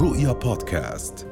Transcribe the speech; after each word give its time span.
رؤيا 0.00 0.32
بودكاست. 0.32 1.26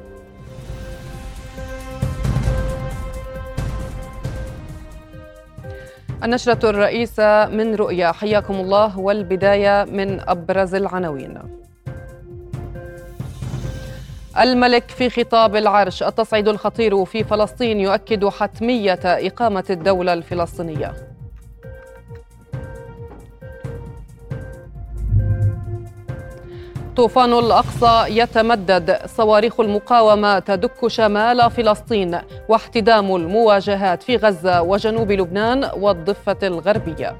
النشرة 6.23 6.69
الرئيسة 6.69 7.45
من 7.45 7.75
رؤيا 7.75 8.11
حياكم 8.11 8.53
الله 8.53 8.99
والبداية 8.99 9.83
من 9.83 10.19
أبرز 10.29 10.75
العناوين. 10.75 11.39
الملك 14.39 14.89
في 14.89 15.09
خطاب 15.09 15.55
العرش 15.55 16.03
التصعيد 16.03 16.47
الخطير 16.47 17.05
في 17.05 17.23
فلسطين 17.23 17.79
يؤكد 17.79 18.25
حتمية 18.25 18.99
إقامة 19.03 19.65
الدولة 19.69 20.13
الفلسطينية. 20.13 21.16
طوفان 26.97 27.33
الأقصى 27.33 28.05
يتمدد. 28.09 28.99
صواريخ 29.05 29.59
المقاومة 29.59 30.39
تدك 30.39 30.87
شمال 30.87 31.51
فلسطين 31.51 32.19
واحتدام 32.49 33.15
المواجهات 33.15 34.03
في 34.03 34.15
غزة 34.15 34.61
وجنوب 34.61 35.11
لبنان 35.11 35.69
والضفة 35.77 36.37
الغربية. 36.43 37.15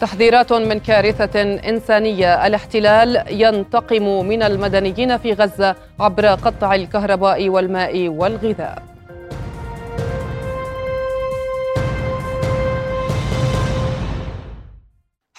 تحذيرات 0.00 0.52
من 0.52 0.80
كارثة 0.80 1.42
إنسانية. 1.42 2.46
الاحتلال 2.46 3.24
ينتقم 3.42 4.26
من 4.26 4.42
المدنيين 4.42 5.18
في 5.18 5.32
غزة 5.32 5.76
عبر 6.00 6.26
قطع 6.26 6.74
الكهرباء 6.74 7.48
والماء 7.48 8.08
والغذاء. 8.08 8.82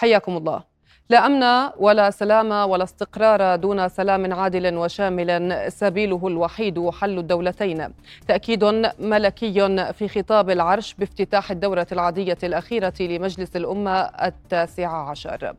حياكم 0.01 0.37
الله. 0.37 0.63
لا 1.09 1.25
أمن 1.25 1.71
ولا 1.77 2.09
سلام 2.09 2.51
ولا 2.51 2.83
استقرار 2.83 3.55
دون 3.55 3.89
سلام 3.89 4.33
عادل 4.33 4.75
وشامل 4.75 5.71
سبيله 5.71 6.27
الوحيد 6.27 6.89
حل 6.89 7.17
الدولتين. 7.17 7.93
تأكيد 8.27 8.63
ملكي 8.99 9.93
في 9.93 10.07
خطاب 10.07 10.49
العرش 10.49 10.93
بافتتاح 10.93 11.51
الدورة 11.51 11.87
العادية 11.91 12.37
الأخيرة 12.43 12.93
لمجلس 12.99 13.55
الأمة 13.55 13.99
التاسع 14.01 15.09
عشر. 15.09 15.55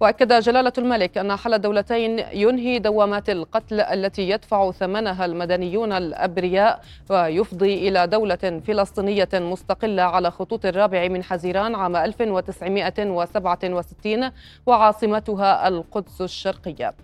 وأكد 0.00 0.32
جلالة 0.32 0.72
الملك 0.78 1.18
أن 1.18 1.36
حل 1.36 1.54
الدولتين 1.54 2.18
ينهي 2.18 2.78
دوامات 2.78 3.30
القتل 3.30 3.80
التي 3.80 4.30
يدفع 4.30 4.70
ثمنها 4.70 5.24
المدنيون 5.24 5.92
الأبرياء 5.92 6.80
ويفضي 7.10 7.88
إلى 7.88 8.06
دولة 8.06 8.60
فلسطينية 8.66 9.28
مستقلة 9.34 10.02
على 10.02 10.30
خطوط 10.30 10.66
الرابع 10.66 11.08
من 11.08 11.24
حزيران 11.24 11.74
عام 11.74 11.96
1967 11.96 14.30
وعاصمتها 14.66 15.68
القدس 15.68 16.20
الشرقية. 16.20 16.94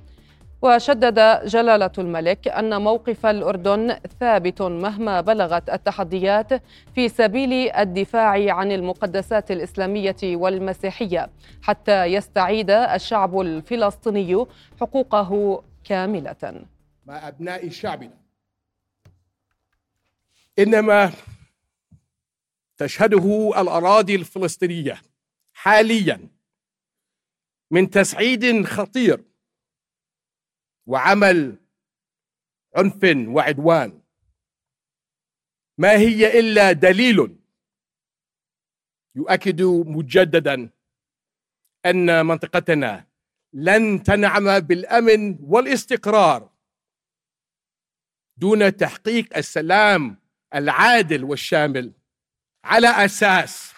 وشدد 0.62 1.46
جلالة 1.46 1.90
الملك 1.98 2.48
أن 2.48 2.82
موقف 2.82 3.26
الأردن 3.26 3.98
ثابت 4.20 4.62
مهما 4.62 5.20
بلغت 5.20 5.70
التحديات 5.70 6.62
في 6.94 7.08
سبيل 7.08 7.52
الدفاع 7.70 8.54
عن 8.54 8.72
المقدسات 8.72 9.50
الإسلامية 9.50 10.16
والمسيحية 10.22 11.30
حتى 11.62 12.04
يستعيد 12.04 12.70
الشعب 12.70 13.40
الفلسطيني 13.40 14.46
حقوقه 14.80 15.62
كاملة. 15.84 16.66
مع 17.06 17.28
أبناء 17.28 17.68
شعبنا. 17.68 18.22
إنما 20.58 21.12
تشهده 22.76 23.52
الأراضي 23.60 24.14
الفلسطينية 24.14 25.02
حاليا 25.52 26.20
من 27.70 27.90
تسعيد 27.90 28.66
خطير 28.66 29.31
وعمل 30.92 31.56
عنف 32.76 33.00
وعدوان. 33.28 34.02
ما 35.78 35.92
هي 35.92 36.40
إلا 36.40 36.72
دليل 36.72 37.38
يؤكد 39.16 39.62
مجددا 39.62 40.70
أن 41.86 42.26
منطقتنا 42.26 43.06
لن 43.52 44.02
تنعم 44.02 44.58
بالأمن 44.58 45.38
والاستقرار 45.42 46.50
دون 48.36 48.76
تحقيق 48.76 49.36
السلام 49.36 50.16
العادل 50.54 51.24
والشامل 51.24 51.92
على 52.64 52.88
أساس 52.88 53.71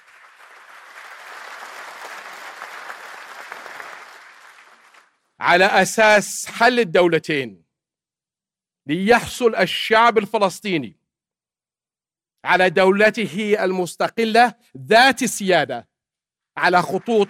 على 5.41 5.65
أساس 5.65 6.47
حل 6.47 6.81
الدولتين 6.81 7.65
ليحصل 8.87 9.55
الشعب 9.55 10.19
الفلسطيني 10.19 10.97
على 12.45 12.71
دولته 12.71 13.65
المستقلة 13.65 14.55
ذات 14.77 15.23
السيادة 15.23 15.89
على 16.57 16.83
خطوط 16.83 17.29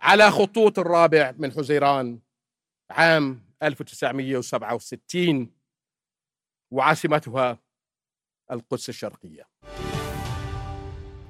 على 0.00 0.30
خطوط 0.30 0.78
الرابع 0.78 1.34
من 1.38 1.52
حزيران 1.52 2.20
عام 2.90 3.50
1967 3.62 5.52
وعاصمتها 6.70 7.58
القدس 8.50 8.88
الشرقية. 8.88 9.48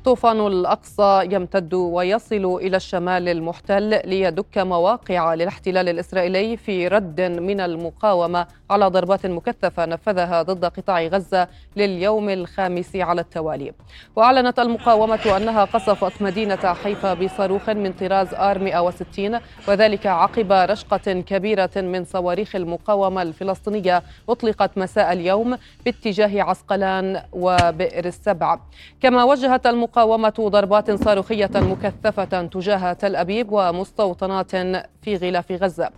طوفان 0.05 0.47
الأقصى 0.47 1.28
يمتد 1.31 1.75
ويصل 1.75 2.59
إلى 2.62 2.77
الشمال 2.77 3.28
المحتل 3.28 4.00
ليدك 4.09 4.59
مواقع 4.59 5.34
للاحتلال 5.34 5.88
الإسرائيلي 5.88 6.56
في 6.56 6.88
رد 6.88 7.21
من 7.21 7.61
المقاومة 7.61 8.47
على 8.71 8.87
ضربات 8.87 9.27
مكثفة 9.27 9.87
نفذها 9.87 10.43
ضد 10.43 10.65
قطاع 10.65 11.03
غزة 11.03 11.49
لليوم 11.77 12.28
الخامس 12.28 12.97
على 12.97 13.21
التوالي. 13.21 13.72
وأعلنت 14.16 14.59
المقاومة 14.59 15.37
أنها 15.37 15.65
قصفت 15.65 16.22
مدينة 16.22 16.75
حيفا 16.75 17.15
بصاروخ 17.15 17.71
من 17.71 17.93
طراز 17.93 18.34
آر 18.34 18.59
160 18.59 19.38
وذلك 19.69 20.06
عقب 20.06 20.53
رشقة 20.53 21.12
كبيرة 21.12 21.71
من 21.77 22.05
صواريخ 22.05 22.56
المقاومة 22.56 23.22
الفلسطينية 23.22 24.03
أطلقت 24.28 24.78
مساء 24.78 25.12
اليوم 25.12 25.59
باتجاه 25.84 26.43
عسقلان 26.43 27.22
وبئر 27.32 28.05
السبع. 28.05 28.59
كما 29.00 29.25
وجهت 29.25 29.67
المقاومة 29.67 29.90
المقاومة 29.91 30.34
ضربات 30.39 31.05
صاروخية 31.05 31.51
مكثفة 31.55 32.47
تجاه 32.47 32.93
تل 32.93 33.17
أبيب 33.17 33.47
ومستوطنات 33.53 34.51
في 35.03 35.17
غلاف 35.17 35.53
غزة. 35.53 35.91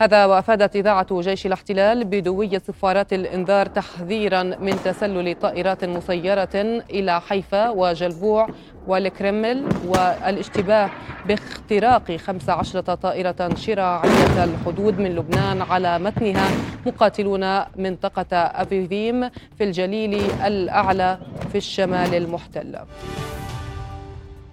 هذا 0.00 0.26
وأفادت 0.26 0.76
إذاعة 0.76 1.20
جيش 1.20 1.46
الاحتلال 1.46 2.04
بدوي 2.04 2.58
صفارات 2.58 3.12
الإنذار 3.12 3.66
تحذيرا 3.66 4.42
من 4.42 4.82
تسلل 4.84 5.34
طائرات 5.34 5.84
مسيرة 5.84 6.82
إلى 6.90 7.20
حيفا 7.20 7.68
وجلبوع 7.68 8.48
والكرمل 8.86 9.68
والاشتباه 9.86 10.90
باختراق 11.28 12.16
15 12.16 12.80
طائرة 12.80 13.54
شراعية 13.54 14.44
الحدود 14.44 14.98
من 14.98 15.14
لبنان 15.14 15.62
على 15.62 15.98
متنها 15.98 16.48
مقاتلون 16.86 17.60
منطقة 17.76 18.36
أفيفيم 18.36 19.28
في 19.28 19.64
الجليل 19.64 20.20
الأعلى 20.46 21.18
في 21.52 21.58
الشمال 21.58 22.14
المحتل. 22.14 22.78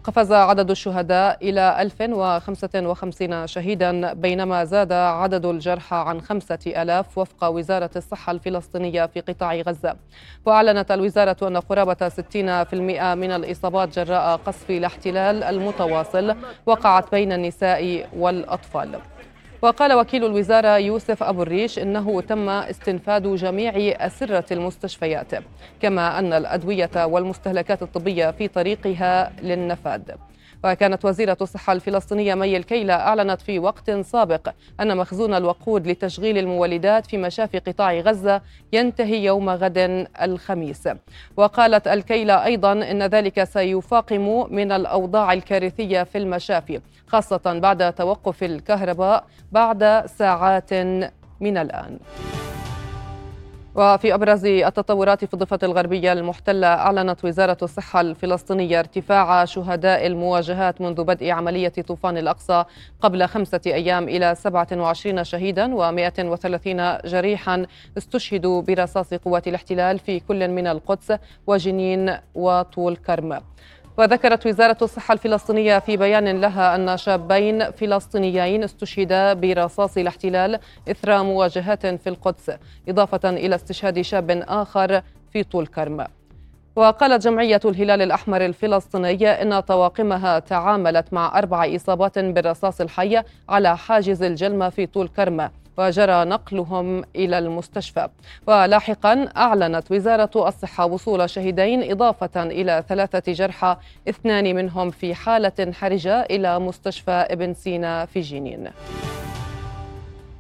قفز 0.09 0.31
عدد 0.31 0.69
الشهداء 0.71 1.37
إلى 1.49 1.81
1055 1.81 3.47
شهيدا 3.47 4.13
بينما 4.13 4.65
زاد 4.65 4.91
عدد 4.91 5.45
الجرحى 5.45 5.95
عن 5.95 6.21
خمسة 6.21 6.59
ألاف 6.67 7.17
وفق 7.17 7.47
وزارة 7.47 7.89
الصحة 7.95 8.31
الفلسطينية 8.31 9.05
في 9.05 9.19
قطاع 9.19 9.55
غزة. 9.55 9.95
وأعلنت 10.45 10.91
الوزارة 10.91 11.47
أن 11.47 11.57
قرابة 11.57 12.09
60% 12.09 13.15
من 13.15 13.31
الإصابات 13.31 13.99
جراء 13.99 14.37
قصف 14.37 14.69
الاحتلال 14.69 15.43
المتواصل 15.43 16.35
وقعت 16.65 17.11
بين 17.11 17.31
النساء 17.31 18.09
والأطفال. 18.17 18.99
وقال 19.61 19.93
وكيل 19.93 20.25
الوزارة 20.25 20.77
يوسف 20.77 21.23
أبو 21.23 21.43
الريش 21.43 21.79
إنه 21.79 22.21
تم 22.21 22.49
استنفاد 22.49 23.35
جميع 23.35 23.73
أسرة 24.05 24.45
المستشفيات 24.51 25.31
كما 25.81 26.19
أن 26.19 26.33
الأدوية 26.33 27.05
والمستهلكات 27.05 27.81
الطبية 27.81 28.31
في 28.31 28.47
طريقها 28.47 29.31
للنفاذ 29.43 30.01
وكانت 30.63 31.05
وزيرة 31.05 31.37
الصحة 31.41 31.73
الفلسطينية 31.73 32.35
مي 32.35 32.57
الكيلة 32.57 32.93
أعلنت 32.93 33.41
في 33.41 33.59
وقت 33.59 33.91
سابق 33.91 34.49
أن 34.79 34.97
مخزون 34.97 35.33
الوقود 35.33 35.87
لتشغيل 35.87 36.37
المولدات 36.37 37.05
في 37.05 37.17
مشافي 37.17 37.59
قطاع 37.59 37.93
غزة 37.93 38.41
ينتهي 38.73 39.23
يوم 39.23 39.49
غد 39.49 40.07
الخميس. 40.21 40.89
وقالت 41.37 41.87
الكيلة 41.87 42.45
أيضا 42.45 42.71
أن 42.71 43.03
ذلك 43.03 43.43
سيفاقم 43.43 44.53
من 44.53 44.71
الأوضاع 44.71 45.33
الكارثية 45.33 46.03
في 46.03 46.17
المشافي 46.17 46.81
خاصة 47.07 47.59
بعد 47.59 47.93
توقف 47.93 48.43
الكهرباء 48.43 49.23
بعد 49.51 50.05
ساعات 50.05 50.73
من 51.39 51.57
الآن. 51.57 51.99
وفي 53.79 54.13
أبرز 54.13 54.45
التطورات 54.45 55.25
في 55.25 55.33
الضفة 55.33 55.59
الغربية 55.63 56.13
المحتلة 56.13 56.67
أعلنت 56.67 57.25
وزارة 57.25 57.57
الصحة 57.61 58.01
الفلسطينية 58.01 58.79
ارتفاع 58.79 59.45
شهداء 59.45 60.07
المواجهات 60.07 60.81
منذ 60.81 61.03
بدء 61.03 61.29
عملية 61.29 61.69
طوفان 61.87 62.17
الأقصى 62.17 62.63
قبل 63.01 63.25
خمسة 63.25 63.61
أيام 63.67 64.09
إلى 64.09 64.35
27 64.35 65.23
شهيدا 65.23 65.75
و130 65.77 67.07
جريحا 67.07 67.65
استشهدوا 67.97 68.61
برصاص 68.61 69.13
قوات 69.13 69.47
الاحتلال 69.47 69.99
في 69.99 70.19
كل 70.19 70.47
من 70.47 70.67
القدس 70.67 71.13
وجنين 71.47 72.17
وطول 72.35 72.95
كرم. 72.95 73.39
وذكرت 73.99 74.45
وزارة 74.47 74.77
الصحة 74.81 75.13
الفلسطينية 75.13 75.79
في 75.79 75.97
بيان 75.97 76.41
لها 76.41 76.75
أن 76.75 76.97
شابين 76.97 77.71
فلسطينيين 77.71 78.63
استشهدا 78.63 79.33
برصاص 79.33 79.97
الاحتلال 79.97 80.59
إثر 80.91 81.23
مواجهات 81.23 81.85
في 81.85 82.09
القدس 82.09 82.51
إضافة 82.89 83.29
إلى 83.29 83.55
استشهاد 83.55 84.01
شاب 84.01 84.43
آخر 84.47 85.01
في 85.33 85.43
طول 85.43 85.67
كرم. 85.67 86.05
وقالت 86.75 87.23
جمعية 87.23 87.59
الهلال 87.65 88.01
الأحمر 88.01 88.45
الفلسطيني 88.45 89.29
إن 89.29 89.59
طواقمها 89.59 90.39
تعاملت 90.39 91.13
مع 91.13 91.37
أربع 91.37 91.75
إصابات 91.75 92.19
بالرصاص 92.19 92.81
الحي 92.81 93.21
على 93.49 93.77
حاجز 93.77 94.23
الجلمة 94.23 94.69
في 94.69 94.85
طول 94.85 95.07
كرم. 95.07 95.49
وجرى 95.79 96.25
نقلهم 96.25 97.03
إلى 97.15 97.37
المستشفى. 97.37 98.07
ولاحقا 98.47 99.29
أعلنت 99.37 99.91
وزارة 99.91 100.47
الصحة 100.47 100.85
وصول 100.85 101.29
شهيدين 101.29 101.91
إضافة 101.91 102.43
إلى 102.43 102.83
ثلاثة 102.89 103.31
جرحى 103.33 103.77
اثنان 104.09 104.55
منهم 104.55 104.89
في 104.89 105.15
حالة 105.15 105.71
حرجة 105.73 106.21
إلى 106.21 106.59
مستشفى 106.59 107.11
ابن 107.11 107.53
سينا 107.53 108.05
في 108.05 108.21
جنين. 108.21 108.69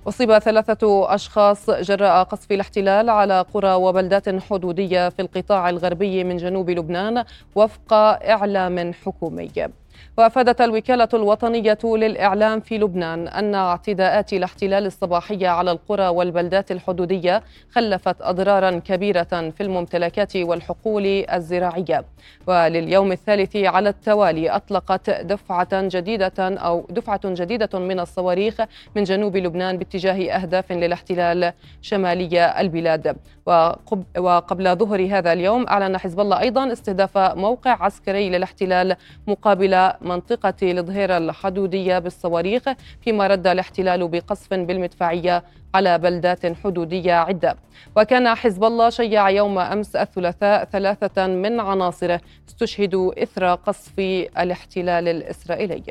أصيب 0.07 0.39
ثلاثة 0.39 1.13
أشخاص 1.15 1.69
جراء 1.69 2.23
قصف 2.23 2.51
الاحتلال 2.51 3.09
على 3.09 3.45
قرى 3.53 3.73
وبلدات 3.73 4.41
حدودية 4.43 5.09
في 5.09 5.21
القطاع 5.21 5.69
الغربي 5.69 6.23
من 6.23 6.37
جنوب 6.37 6.69
لبنان 6.69 7.23
وفق 7.55 7.93
إعلام 7.93 8.93
حكومي. 8.93 9.51
وأفادت 10.19 10.61
الوكالة 10.61 11.07
الوطنية 11.13 11.77
للإعلام 11.83 12.59
في 12.59 12.77
لبنان 12.77 13.27
أن 13.27 13.55
اعتداءات 13.55 14.33
الاحتلال 14.33 14.85
الصباحيه 14.85 15.47
على 15.47 15.71
القرى 15.71 16.07
والبلدات 16.07 16.71
الحدودية 16.71 17.43
خلفت 17.71 18.21
أضرارا 18.21 18.71
كبيرة 18.79 19.23
في 19.23 19.63
الممتلكات 19.63 20.35
والحقول 20.35 21.05
الزراعية. 21.33 22.05
ولليوم 22.47 23.11
الثالث 23.11 23.55
على 23.55 23.89
التوالي 23.89 24.49
أطلقت 24.49 25.09
دفعة 25.09 25.69
جديدة 25.73 26.33
أو 26.39 26.87
دفعة 26.89 27.21
جديدة 27.25 27.79
من 27.79 27.99
الصواريخ 27.99 28.55
من 28.95 29.03
جنوب 29.03 29.37
لبنان 29.37 29.77
باتجاه 29.77 30.31
أهداف 30.31 30.71
للاحتلال 30.71 31.53
شمالي 31.81 32.59
البلاد. 32.61 33.17
وقبل 34.17 34.75
ظهر 34.75 35.07
هذا 35.11 35.33
اليوم 35.33 35.67
أعلن 35.67 35.97
حزب 35.97 36.19
الله 36.19 36.39
أيضا 36.39 36.71
استهداف 36.71 37.17
موقع 37.17 37.83
عسكري 37.83 38.29
للاحتلال 38.29 38.95
مقابل 39.27 39.91
منطقة 40.01 40.53
الظهيرة 40.63 41.17
الحدودية 41.17 41.99
بالصواريخ 41.99 42.63
فيما 43.01 43.27
رد 43.27 43.47
الاحتلال 43.47 44.07
بقصف 44.07 44.53
بالمدفعية 44.53 45.43
على 45.75 45.97
بلدات 45.97 46.57
حدودية 46.63 47.13
عدة. 47.13 47.55
وكان 47.97 48.35
حزب 48.35 48.63
الله 48.63 48.89
شيع 48.89 49.29
يوم 49.29 49.59
أمس 49.59 49.95
الثلاثاء 49.95 50.65
ثلاثة 50.65 51.27
من 51.27 51.59
عناصره 51.59 52.21
استشهدوا 52.49 53.23
إثر 53.23 53.55
قصف 53.55 53.99
الاحتلال 54.39 55.07
الإسرائيلي. 55.07 55.83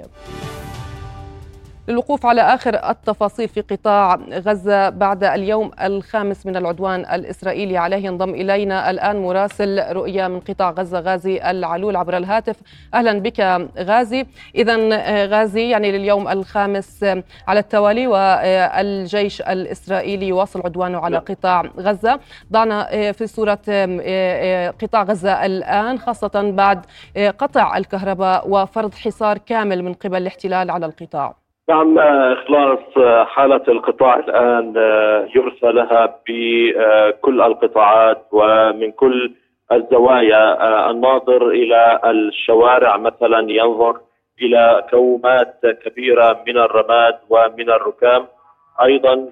للوقوف 1.88 2.26
على 2.26 2.42
آخر 2.42 2.90
التفاصيل 2.90 3.48
في 3.48 3.60
قطاع 3.60 4.14
غزة 4.32 4.88
بعد 4.88 5.24
اليوم 5.24 5.70
الخامس 5.82 6.46
من 6.46 6.56
العدوان 6.56 7.00
الإسرائيلي. 7.00 7.76
عليه 7.76 8.06
ينضم 8.06 8.30
إلينا 8.30 8.90
الآن 8.90 9.22
مراسل 9.22 9.92
رؤيا 9.92 10.28
من 10.28 10.40
قطاع 10.40 10.70
غزة 10.70 11.00
غازي 11.00 11.50
العلول 11.50 11.96
عبر 11.96 12.16
الهاتف. 12.16 12.56
أهلا 12.94 13.18
بك 13.18 13.68
غازي. 13.78 14.26
إذا 14.54 14.76
غازي 15.26 15.70
يعني 15.70 15.92
لليوم 15.92 16.28
الخامس 16.28 17.04
على 17.48 17.60
التوالي 17.60 18.06
والجيش 18.06 19.40
الإسرائيلي 19.40 20.28
يواصل 20.28 20.62
عدوانه 20.64 20.98
على 20.98 21.18
قطاع 21.18 21.62
غزة. 21.78 22.20
ضعنا 22.52 23.12
في 23.12 23.26
صورة 23.26 23.58
قطاع 24.82 25.02
غزة 25.02 25.46
الآن 25.46 25.98
خاصة 25.98 26.50
بعد 26.50 26.86
قطع 27.38 27.76
الكهرباء 27.76 28.48
وفرض 28.48 28.94
حصار 28.94 29.38
كامل 29.38 29.82
من 29.82 29.94
قبل 29.94 30.16
الاحتلال 30.16 30.70
على 30.70 30.86
القطاع. 30.86 31.47
نعم 31.68 31.98
إخلاص 32.32 32.78
حالة 33.26 33.62
القطاع 33.68 34.16
الآن 34.16 34.74
يرثى 35.34 35.72
لها 35.72 36.18
بكل 36.28 37.40
القطاعات 37.40 38.26
ومن 38.32 38.92
كل 38.92 39.34
الزوايا. 39.72 40.90
الناظر 40.90 41.48
إلى 41.48 42.00
الشوارع 42.04 42.96
مثلا 42.96 43.50
ينظر 43.50 44.00
إلى 44.42 44.86
كومات 44.90 45.60
كبيرة 45.66 46.42
من 46.46 46.58
الرماد 46.58 47.18
ومن 47.30 47.70
الركام. 47.70 48.26
أيضا 48.82 49.26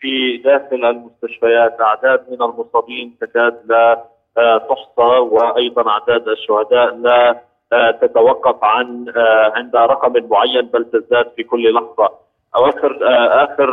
في 0.00 0.36
داخل 0.36 0.84
المستشفيات 0.84 1.80
أعداد 1.80 2.24
من 2.30 2.42
المصابين 2.42 3.16
تكاد 3.20 3.60
لا 3.66 4.04
تحصى 4.36 5.18
وأيضا 5.18 5.90
أعداد 5.90 6.28
الشهداء 6.28 6.94
لا 6.96 7.30
آه، 7.30 7.40
تتوقف 7.70 8.64
عن 8.64 9.08
آه، 9.16 9.52
عند 9.54 9.76
رقم 9.76 10.28
معين 10.30 10.66
بل 10.66 10.84
تزداد 10.84 11.30
في 11.36 11.42
كل 11.42 11.74
لحظة. 11.74 12.10
اواخر 12.56 13.06
آه، 13.08 13.44
آخر 13.44 13.70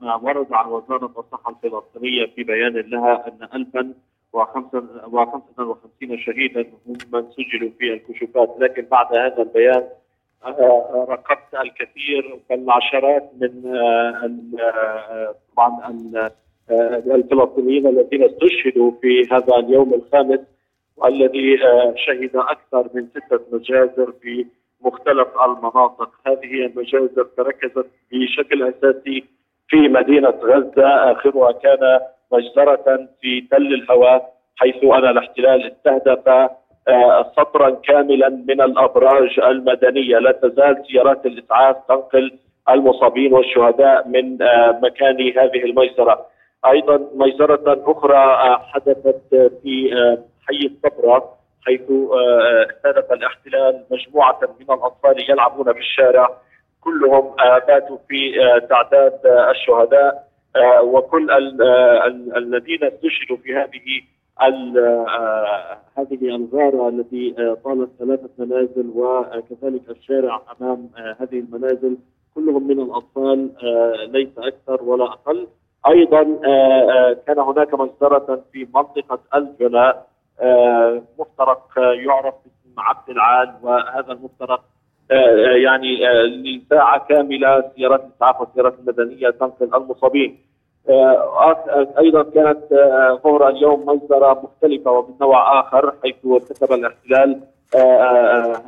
ما 0.00 0.14
ورد 0.14 0.52
عن 0.52 0.66
وزارة 0.66 1.10
الصحة 1.18 1.50
الفلسطينية 1.50 2.26
في 2.26 2.42
بيان 2.42 2.72
لها 2.72 3.28
أن 3.28 3.48
1055 3.54 6.18
شهيدا 6.18 6.60
هم 6.60 6.96
من 7.12 7.26
سجلوا 7.30 7.70
في 7.78 7.92
الكشوفات 7.92 8.56
لكن 8.58 8.82
بعد 8.82 9.16
هذا 9.16 9.42
البيان 9.42 9.84
رقبت 11.08 11.54
الكثير 11.54 12.40
والعشرات 12.50 13.30
من 13.40 13.62
طبعا 15.56 15.98
الفلسطينيين 17.14 17.86
الذين 17.86 18.24
استشهدوا 18.24 18.92
في 19.02 19.28
هذا 19.32 19.56
اليوم 19.58 19.94
الخامس 19.94 20.40
والذي 20.96 21.64
آه، 21.64 21.94
شهد 21.96 22.36
أكثر 22.36 22.88
من 22.94 23.06
ستة 23.06 23.40
مجازر 23.52 24.12
في 24.22 24.46
مختلف 24.80 25.28
المناطق، 25.44 26.10
هذه 26.26 26.66
المجازر 26.66 27.26
تركزت 27.36 27.86
بشكل 28.12 28.62
أساسي 28.62 29.24
في 29.68 29.88
مدينة 29.88 30.28
غزة. 30.28 31.12
آخرها 31.12 31.52
كان 31.52 32.00
مجزرة 32.32 33.08
في 33.20 33.40
تل 33.40 33.74
الهواء 33.74 34.34
حيث 34.56 34.84
أن 34.84 35.08
الاحتلال 35.08 35.72
استهدف 35.72 36.28
آه، 36.88 37.32
سطرا 37.36 37.70
كاملا 37.70 38.28
من 38.28 38.60
الأبراج 38.60 39.40
المدنية، 39.40 40.18
لا 40.18 40.32
تزال 40.32 40.82
سيارات 40.86 41.26
الإسعاف 41.26 41.76
تنقل 41.88 42.32
المصابين 42.70 43.32
والشهداء 43.32 44.08
من 44.08 44.42
آه، 44.42 44.80
مكان 44.82 45.16
هذه 45.38 45.64
المجزرة. 45.64 46.26
أيضا 46.66 47.08
مجزرة 47.14 47.82
أخرى 47.86 48.58
حدثت 48.72 49.50
في 49.62 49.90
حي 50.48 50.66
الصبرة 50.66 51.34
حيث 51.66 51.80
استهدف 51.80 53.10
آه، 53.10 53.14
الاحتلال 53.14 53.84
مجموعة 53.90 54.40
من 54.60 54.74
الأطفال 54.74 55.30
يلعبون 55.30 55.72
في 55.72 55.78
الشارع 55.78 56.30
كلهم 56.80 57.40
آه، 57.40 57.58
باتوا 57.58 57.98
في 58.08 58.44
آه، 58.44 58.58
تعداد 58.58 59.20
الشهداء. 59.50 60.34
وكل 60.82 61.30
الذين 62.36 62.84
استشهدوا 62.84 63.36
في 63.36 63.54
هذه 63.54 64.02
هذه 65.98 66.18
الغارة 66.22 66.88
التي 66.88 67.34
طالت 67.64 67.90
ثلاثة 67.98 68.28
منازل 68.38 68.90
وكذلك 68.94 69.90
الشارع 69.90 70.42
أمام 70.60 70.90
هذه 70.96 71.38
المنازل. 71.40 71.96
كلهم 72.34 72.66
من 72.66 72.80
الأطفال 72.80 73.50
ليس 74.12 74.38
أكثر 74.38 74.82
ولا 74.82 75.04
أقل. 75.04 75.46
أيضا 75.88 76.22
كان 77.26 77.38
هناك 77.38 77.74
مجزرة 77.74 78.44
في 78.52 78.68
منطقة 78.74 79.18
الجلاء. 79.34 79.96
آه، 79.96 80.13
مفترق 81.18 81.68
يعرف 81.78 82.34
باسم 82.34 82.80
عبد 82.80 83.10
العال 83.10 83.54
وهذا 83.62 84.12
المفترق 84.12 84.64
آه، 85.10 85.56
يعني 85.56 86.08
آه، 86.08 86.22
لساعة 86.22 87.06
كاملة 87.08 87.70
سيارات 87.76 88.04
الإسعاف 88.04 88.40
والسيارات 88.40 88.74
المدنية 88.78 89.30
تنقل 89.30 89.74
المصابين. 89.74 90.38
أيضا 91.98 92.22
كانت 92.22 92.58
ظهر 93.24 93.48
اليوم 93.48 93.86
مجزره 93.86 94.42
مختلفة 94.42 94.90
ومن 94.90 95.14
نوع 95.20 95.60
آخر 95.60 95.94
حيث 96.02 96.14
ارتكب 96.26 96.72
الاحتلال 96.72 97.40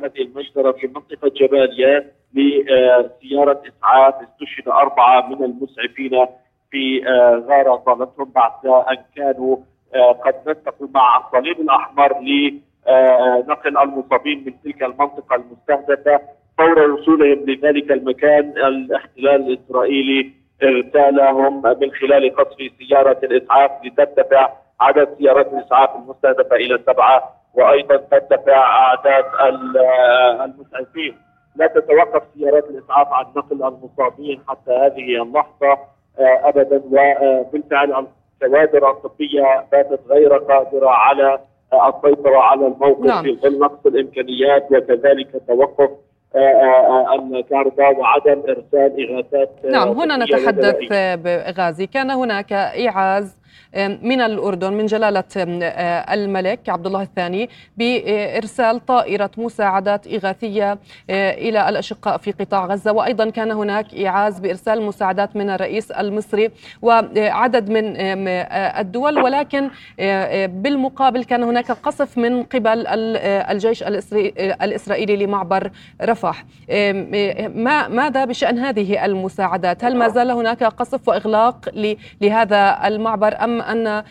هذه 0.03 0.21
المجزره 0.21 0.71
في 0.71 0.87
منطقة 0.87 1.31
جباليا 1.35 2.11
لسياره 2.33 3.61
إسعاف 3.67 4.15
استشهد 4.15 4.67
أربعة 4.67 5.29
من 5.29 5.43
المسعفين 5.43 6.25
في 6.71 7.01
غارة 7.49 7.75
طالتهم 7.75 8.31
بعد 8.35 8.65
أن 8.65 8.97
كانوا 9.15 9.57
آه، 9.57 9.76
قد 9.95 10.35
نتفق 10.47 10.75
مع 10.95 11.17
الصليب 11.17 11.59
الأحمر 11.59 12.13
لنقل 12.19 13.77
المصابين 13.77 14.43
من 14.45 14.61
تلك 14.63 14.83
المنطقة 14.83 15.35
المستهدفة 15.35 16.19
فور 16.57 16.91
وصولهم 16.91 17.45
لذلك 17.47 17.91
المكان 17.91 18.49
الاحتلال 18.57 19.51
الإسرائيلي 19.51 20.31
ارسالهم 20.63 21.61
من 21.61 21.91
خلال 21.91 22.35
قصف 22.35 22.57
سيارة 22.79 23.17
الإسعاف 23.23 23.71
لترتفع 23.85 24.49
عدد 24.79 25.15
سيارات 25.17 25.53
الإسعاف 25.53 25.89
المستهدفة 25.95 26.55
إلى 26.55 26.79
سبعة 26.87 27.33
وأيضا 27.53 27.97
ترتفع 27.97 28.57
أعداد 28.57 29.25
المسعفين. 30.41 31.15
لا 31.55 31.67
تتوقف 31.67 32.23
سيارات 32.37 32.63
الإسعاف 32.69 33.07
عن 33.07 33.25
نقل 33.35 33.63
المصابين 33.63 34.41
حتى 34.47 34.71
هذه 34.71 35.21
اللحظة 35.23 35.77
آه، 36.19 36.49
ابدا 36.49 36.81
وبالفعل 36.91 37.91
الكوادر 38.43 38.91
الطبية 38.91 39.65
باتت 39.71 39.99
غير 40.09 40.33
قادرة 40.33 40.89
على 40.89 41.39
السيطرة 41.73 42.37
على 42.37 42.67
الموقف 42.67 43.05
نعم. 43.05 43.23
في 43.23 43.35
ظل 43.35 43.59
نقص 43.59 43.85
الإمكانيات 43.85 44.71
وكذلك 44.71 45.27
توقف 45.47 45.89
آه، 46.35 46.39
آه، 46.39 47.15
الكهرباء 47.15 47.99
وعدم 47.99 48.43
إرسال 48.49 49.11
إغاثات 49.11 49.49
نعم 49.65 49.87
هنا 49.87 50.17
نتحدث 50.17 50.75
بغازي 51.23 51.87
كان 51.87 52.11
هناك 52.11 52.53
إيعاز 52.53 53.37
من 54.01 54.21
الأردن 54.21 54.73
من 54.73 54.85
جلالة 54.85 55.23
آه، 55.37 56.13
الملك 56.13 56.69
عبد 56.69 56.85
الله 56.85 57.01
الثاني 57.01 57.49
بإرسال 57.77 58.85
طائرة 58.85 59.31
مساعدات 59.37 60.07
إغاثية 60.07 60.77
آه، 61.09 61.31
إلى 61.33 61.69
الأشقاء 61.69 62.17
في 62.17 62.31
قطاع 62.31 62.65
غزة. 62.65 62.91
وأيضا 62.91 63.29
كان 63.29 63.51
هناك 63.51 63.93
إيعاز 63.93 64.39
بإرسال 64.39 64.81
مساعدات 64.81 65.35
من 65.35 65.49
الرئيس 65.49 65.91
المصري 65.91 66.51
وعدد 66.81 67.69
من 67.69 67.93
آه، 67.97 68.81
الدول. 68.81 69.17
ولكن 69.17 69.69
بالمقابل 70.47 71.23
كان 71.23 71.43
هناك 71.43 71.71
قصف 71.71 72.17
من 72.17 72.43
قبل 72.43 72.87
الجيش 72.87 73.83
الإسرائيلي 73.83 75.15
لمعبر 75.15 75.71
رفح. 76.01 76.45
ما 77.55 77.87
ماذا 77.87 78.25
بشأن 78.25 78.59
هذه 78.59 79.05
المساعدات؟ 79.05 79.83
هل 79.83 79.95
ما 79.95 80.07
زال 80.07 80.31
هناك 80.31 80.63
قصف 80.63 81.07
وإغلاق 81.07 81.69
لهذا 82.21 82.87
المعبر 82.87 83.45
أم 83.47 83.61
أن 83.61 83.87
آه، 83.87 84.03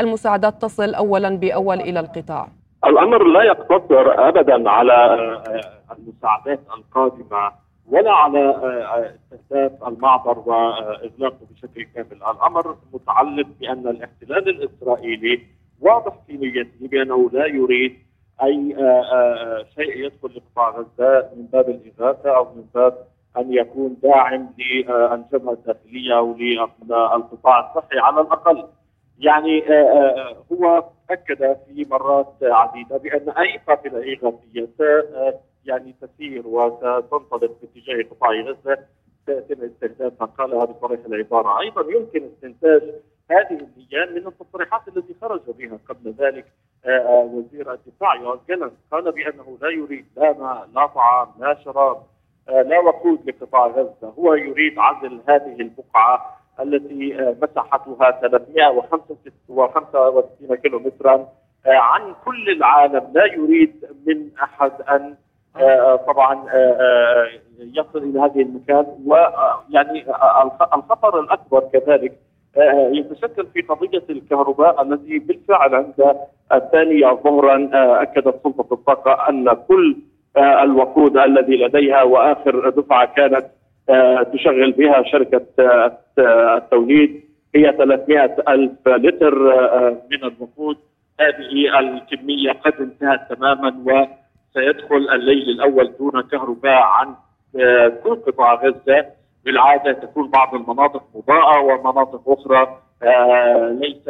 المساعدات 0.00 0.62
تصل 0.62 0.94
أولا 0.94 1.36
بأول 1.36 1.80
إلى 1.80 2.00
القطاع 2.00 2.48
الأمر 2.84 3.24
لا 3.24 3.42
يقتصر 3.42 4.28
أبدا 4.28 4.70
على 4.70 4.92
آه، 4.92 5.94
المساعدات 5.98 6.60
القادمة 6.78 7.52
ولا 7.90 8.12
على 8.12 8.50
استهداف 9.32 9.88
المعبر 9.88 10.38
وإغلاقه 10.38 11.46
بشكل 11.50 11.86
كامل، 11.94 12.12
الأمر 12.12 12.76
متعلق 12.92 13.46
بأن 13.60 13.88
الاحتلال 13.88 14.48
الإسرائيلي 14.48 15.40
واضح 15.80 16.12
في 16.26 16.36
نيته 16.36 16.88
بأنه 16.88 17.30
لا 17.32 17.46
يريد 17.46 17.96
أي 18.42 18.76
آه، 18.78 19.64
شيء 19.74 20.04
يدخل 20.04 20.30
لقطاع 20.36 20.70
غزة 20.70 21.28
من 21.36 21.46
باب 21.52 21.68
الإغاثة 21.68 22.36
أو 22.36 22.44
من 22.44 22.64
باب 22.74 22.94
أن 23.36 23.52
يكون 23.52 23.96
داعم 24.02 24.48
للجبهه 24.58 25.52
الداخلية 25.52 26.18
أو 26.18 26.36
للقطاع 26.38 27.70
الصحي 27.70 27.98
على 27.98 28.20
الأقل. 28.20 28.64
يعني 29.18 29.68
آه، 29.68 29.82
آه، 29.82 30.44
هو 30.52 30.84
أكد 31.10 31.56
في 31.66 31.86
مرات 31.90 32.34
عديدة 32.42 32.96
بأن 32.96 33.30
أي 33.30 33.60
قافله 33.68 33.98
إغاثية 33.98 34.68
يعني 35.64 35.94
تسير 36.00 36.46
وستنطلق 36.46 37.36
باتجاه 37.36 38.02
قطاع 38.10 38.30
غزة 38.30 38.78
سيتم 39.26 39.64
استهدافها 39.64 40.26
قالها 40.26 40.64
بصريح 40.64 41.00
العبارة، 41.06 41.60
أيضا 41.60 41.82
يمكن 41.92 42.24
استنتاج 42.24 42.82
هذه 43.30 43.66
الأيام 43.76 44.14
من 44.14 44.26
التصريحات 44.26 44.88
التي 44.88 45.14
خرج 45.20 45.40
بها 45.58 45.78
قبل 45.88 46.14
ذلك 46.18 46.44
آه، 46.86 47.30
وزير 47.32 47.72
الدفاع 47.72 48.14
يوز 48.14 48.38
قال 48.92 49.12
بأنه 49.12 49.58
لا 49.62 49.68
يريد 49.68 50.06
لا 50.16 50.32
ماء 50.32 50.68
لا 50.74 50.86
طعام 50.86 51.28
لا 51.38 51.58
شراب 51.64 52.02
لا 52.48 52.78
وقود 52.78 53.30
لقطاع 53.30 53.66
غزة، 53.66 54.14
هو 54.18 54.34
يريد 54.34 54.78
عزل 54.78 55.20
هذه 55.28 55.60
البقعة 55.60 56.43
التي 56.60 57.20
آه، 57.20 57.36
مساحتها 57.42 58.10
365 58.10 60.54
كيلو 60.54 60.78
مترا 60.78 61.14
آه، 61.66 61.74
عن 61.74 62.14
كل 62.24 62.50
العالم 62.50 63.10
لا 63.14 63.24
يريد 63.24 63.84
من 64.06 64.28
أحد 64.42 64.72
أن 64.90 65.14
آه، 65.56 65.96
طبعا 65.96 66.44
يصل 67.58 67.98
إلى 67.98 68.20
هذه 68.20 68.42
المكان. 68.42 68.86
ويعني 69.06 70.04
الخطر 70.74 71.20
الأكبر 71.20 71.60
كذلك 71.72 72.18
يتشكل 72.92 73.46
في 73.46 73.60
قضية 73.60 74.02
الكهرباء 74.10 74.82
التي 74.82 75.18
بالفعل 75.18 75.74
عند 75.74 76.16
الثانية 76.52 77.06
ظهرا 77.06 77.70
أكدت 78.02 78.40
سلطة 78.44 78.74
الطاقة 78.74 79.28
أن 79.28 79.52
كل 79.52 79.96
الوقود 80.36 81.16
الذي 81.16 81.56
لديها 81.56 82.02
وآخر 82.02 82.70
دفعة 82.70 83.14
كانت 83.14 83.34
آه، 83.36 83.50
تشغل 84.32 84.72
بها 84.72 85.02
شركة 85.02 85.46
آه، 85.58 86.56
التوليد. 86.56 87.24
هي 87.54 87.72
300 87.72 88.36
ألف 88.48 88.88
لتر 88.88 89.52
آه، 89.52 89.96
من 90.10 90.24
الوقود. 90.24 90.76
هذه 91.20 91.78
الكمية 91.78 92.52
قد 92.52 92.74
انتهت 92.80 93.32
تماما 93.32 93.74
وسيدخل 93.86 95.08
الليل 95.12 95.50
الأول 95.50 95.92
دون 95.98 96.22
كهرباء 96.22 96.82
عن 96.82 97.14
كل 98.04 98.14
قطاع 98.26 98.54
غزة. 98.54 99.06
بالعادة 99.44 99.92
تكون 99.92 100.30
بعض 100.30 100.54
المناطق 100.54 101.02
مضاءة 101.14 101.60
ومناطق 101.60 102.22
أخرى 102.28 102.78
ليس 103.80 104.04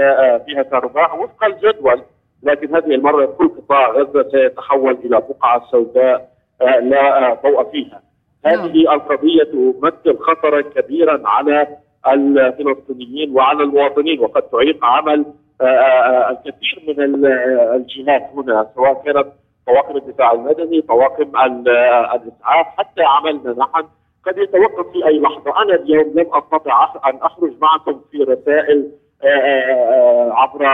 فيها 0.47 0.63
كهرباء 0.63 1.23
وفق 1.23 1.45
الجدول. 1.45 2.03
لكن 2.43 2.77
هذه 2.77 2.95
المرة 2.95 3.27
كل 3.27 3.49
قطاع 3.49 3.91
غزة 3.91 4.29
سيتحول 4.31 4.99
إلى 5.05 5.23
بقعة 5.29 5.63
سوداء 5.71 6.29
لا 6.61 7.35
ضوء 7.43 7.71
فيها. 7.71 8.04
هذه 8.47 8.85
نعم. 8.85 8.95
القضية 8.95 9.43
تمثل 9.45 10.19
خطرا 10.19 10.61
كبيرا 10.61 11.23
على 11.25 11.67
الفلسطينيين 12.13 13.37
وعلى 13.37 13.63
المواطنين 13.63 14.21
وقد 14.21 14.43
تعيق 14.43 14.85
عمل 14.85 15.25
آه، 15.61 15.65
آه، 15.65 16.31
الكثير 16.31 16.85
من 16.89 17.27
الجهات 17.75 18.23
هنا 18.37 18.71
سواء 18.75 19.03
كانت 19.05 19.27
طواقم 19.67 19.97
الدفاع 19.97 20.33
المدني 20.33 20.81
طواقم 20.81 21.37
الإسعاف 21.37 22.67
حتى 22.79 23.03
عملنا 23.03 23.53
نحن. 23.53 23.87
قد 24.27 24.39
يتوقف 24.39 24.93
في 24.93 25.07
أي 25.07 25.21
لحظة، 25.21 25.63
أنا 25.63 25.75
اليوم 25.75 26.13
لم 26.15 26.27
أستطع 26.35 26.93
أن 27.07 27.17
أخرج 27.17 27.53
معكم 27.61 28.01
في 28.11 28.19
رسائل 28.19 28.91
آه، 29.25 30.33
عبر 30.33 30.65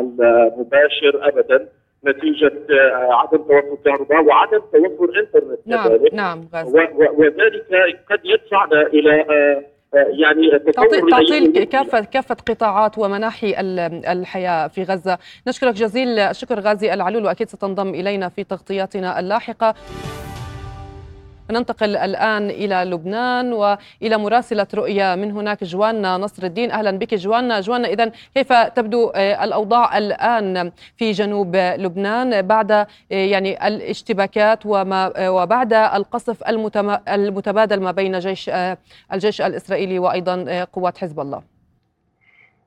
المباشر 0.00 1.28
ابدا. 1.28 1.68
نتيجة 2.06 2.52
آه، 2.70 3.12
عدم 3.12 3.38
توفر 3.38 3.76
كهرباء 3.84 4.24
وعدم 4.24 4.60
توفر 4.72 5.20
إنترنت 5.20 5.58
نعم 5.66 5.88
كذلك. 5.88 6.14
نعم 6.14 6.48
وذلك 7.18 8.00
قد 8.10 8.20
يدفعنا 8.24 8.82
إلى 8.82 9.20
آه، 9.20 9.62
آه، 9.94 10.06
يعني 10.10 10.58
تعطيل 11.10 11.64
كافة 11.64 12.00
كافة 12.00 12.36
قطاعات 12.48 12.98
ومناحي 12.98 13.54
الحياة 14.12 14.68
في 14.68 14.82
غزة. 14.82 15.18
نشكرك 15.48 15.74
جزيل 15.74 16.18
الشكر 16.18 16.60
غازي 16.60 16.94
العلول 16.94 17.24
وأكيد 17.24 17.48
ستنضم 17.48 17.88
إلينا 17.88 18.28
في 18.28 18.44
تغطياتنا 18.44 19.20
اللاحقة. 19.20 19.74
ننتقل 21.50 21.96
الآن 21.96 22.50
إلى 22.50 22.90
لبنان 22.90 23.52
وإلى 23.52 24.16
مراسلة 24.18 24.66
رؤية 24.74 25.14
من 25.14 25.30
هناك 25.32 25.64
جوانا 25.64 26.16
نصر 26.16 26.42
الدين. 26.46 26.70
أهلا 26.70 26.90
بك 26.90 27.14
جوانا 27.14 27.60
جوانا 27.60 27.88
إذا 27.88 28.12
كيف 28.34 28.52
تبدو 28.52 29.08
آه، 29.08 29.44
الأوضاع 29.44 29.98
الآن 29.98 30.72
في 30.96 31.12
جنوب 31.12 31.56
لبنان 31.56 32.42
بعد 32.42 32.70
آه، 32.72 32.86
يعني 33.10 33.66
الاشتباكات 33.68 34.66
وما 34.66 35.12
آه، 35.16 35.32
وبعد 35.32 35.72
القصف 35.72 36.42
المتبادل 37.08 37.80
ما 37.80 37.90
بين 37.90 38.18
جيش 38.18 38.50
الجيش 39.12 39.40
الإسرائيلي 39.40 39.98
وأيضا 39.98 40.64
قوات 40.72 40.98
حزب 40.98 41.20
الله؟ 41.20 41.42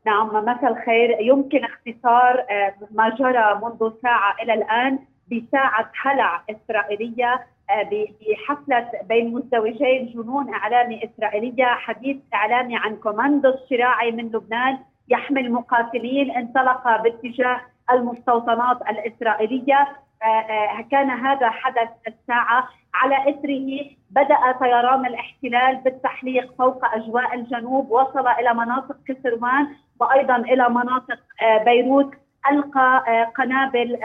نعم 0.05 0.27
مساء 0.27 0.71
الخير. 0.71 1.17
يمكن 1.21 1.59
اختصار 1.63 2.45
ما 2.91 3.09
جرى 3.09 3.59
منذ 3.63 3.91
ساعة 4.01 4.35
إلى 4.43 4.53
الآن 4.53 4.99
بساعة 5.31 5.91
هلع 6.01 6.43
إسرائيلية 6.49 7.45
بحفلة 7.69 8.91
بين 9.09 9.33
مزدوجين 9.33 10.13
جنون 10.13 10.53
إعلامي 10.53 11.03
إسرائيلية 11.03 11.65
حديث 11.65 12.17
إعلامي 12.33 12.77
عن 12.77 12.95
كوماندو 12.95 13.49
الشراعي 13.49 14.11
من 14.11 14.25
لبنان 14.25 14.79
يحمل 15.09 15.51
مقاتلين 15.51 16.31
انطلق 16.31 17.01
باتجاه 17.01 17.61
المستوطنات 17.91 18.81
الإسرائيلية. 18.81 19.87
آه، 20.23 20.25
آه، 20.25 20.85
كان 20.91 21.09
هذا 21.09 21.49
حدث 21.49 21.89
الساعة 22.07 22.69
على 22.93 23.29
إثره. 23.29 23.89
بدأ 24.09 24.51
طيران 24.59 25.05
الاحتلال 25.05 25.75
بالتحليق 25.75 26.53
فوق 26.57 26.85
أجواء 26.95 27.35
الجنوب 27.35 27.91
وصل 27.91 28.27
إلى 28.27 28.53
مناطق 28.53 28.95
كسروان 29.07 29.67
وأيضا 29.99 30.35
إلى 30.35 30.69
مناطق 30.69 31.19
بيروت. 31.65 32.22
ألقى 32.51 33.03
قنابل 33.35 33.99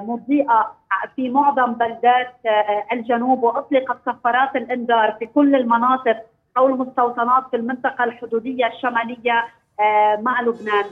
مضيئة 0.00 0.76
في 1.16 1.30
معظم 1.30 1.72
بلدات 1.72 2.34
آه، 2.46 2.86
الجنوب 2.92 3.42
وأطلقت 3.42 3.96
صفارات 4.06 4.56
الإنذار 4.56 5.12
في 5.18 5.26
كل 5.26 5.56
المناطق 5.56 6.16
أو 6.56 6.66
المستوطنات 6.66 7.44
في 7.50 7.56
المنطقة 7.56 8.04
الحدودية 8.04 8.66
الشمالية 8.66 9.44
آه، 9.80 10.16
مع 10.16 10.40
لبنان. 10.40 10.84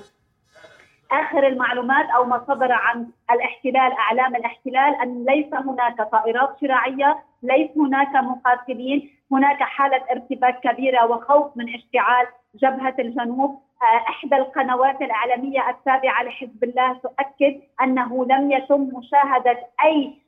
آخر 1.13 1.47
المعلومات 1.47 2.07
أو 2.11 2.25
ما 2.25 2.45
صدر 2.49 2.73
عن 2.73 3.07
الاحتلال 3.31 3.93
أعلام 3.93 4.37
الاحتلال 4.37 4.95
أن 5.03 5.25
ليس 5.29 5.55
هناك 5.55 6.09
طائرات 6.13 6.57
شراعية، 6.61 7.19
ليس 7.43 7.71
هناك 7.77 8.15
مقاتلين، 8.15 9.11
هناك 9.33 9.63
حالة 9.63 10.03
ارتباك 10.11 10.61
كبيرة 10.61 11.05
وخوف 11.07 11.57
من 11.57 11.75
اشتعال 11.75 12.27
جبهة 12.55 12.95
الجنوب 12.99 13.63
إحدى 13.83 14.37
القنوات 14.37 15.03
الاعلاميه 15.03 15.71
التابعه 15.71 16.23
لحزب 16.23 16.65
الله 16.65 16.93
تؤكد 16.93 17.61
أنه 17.83 18.27
لم 18.27 18.51
يتم 18.51 18.81
مشاهدة 18.81 19.59
أي 19.85 20.25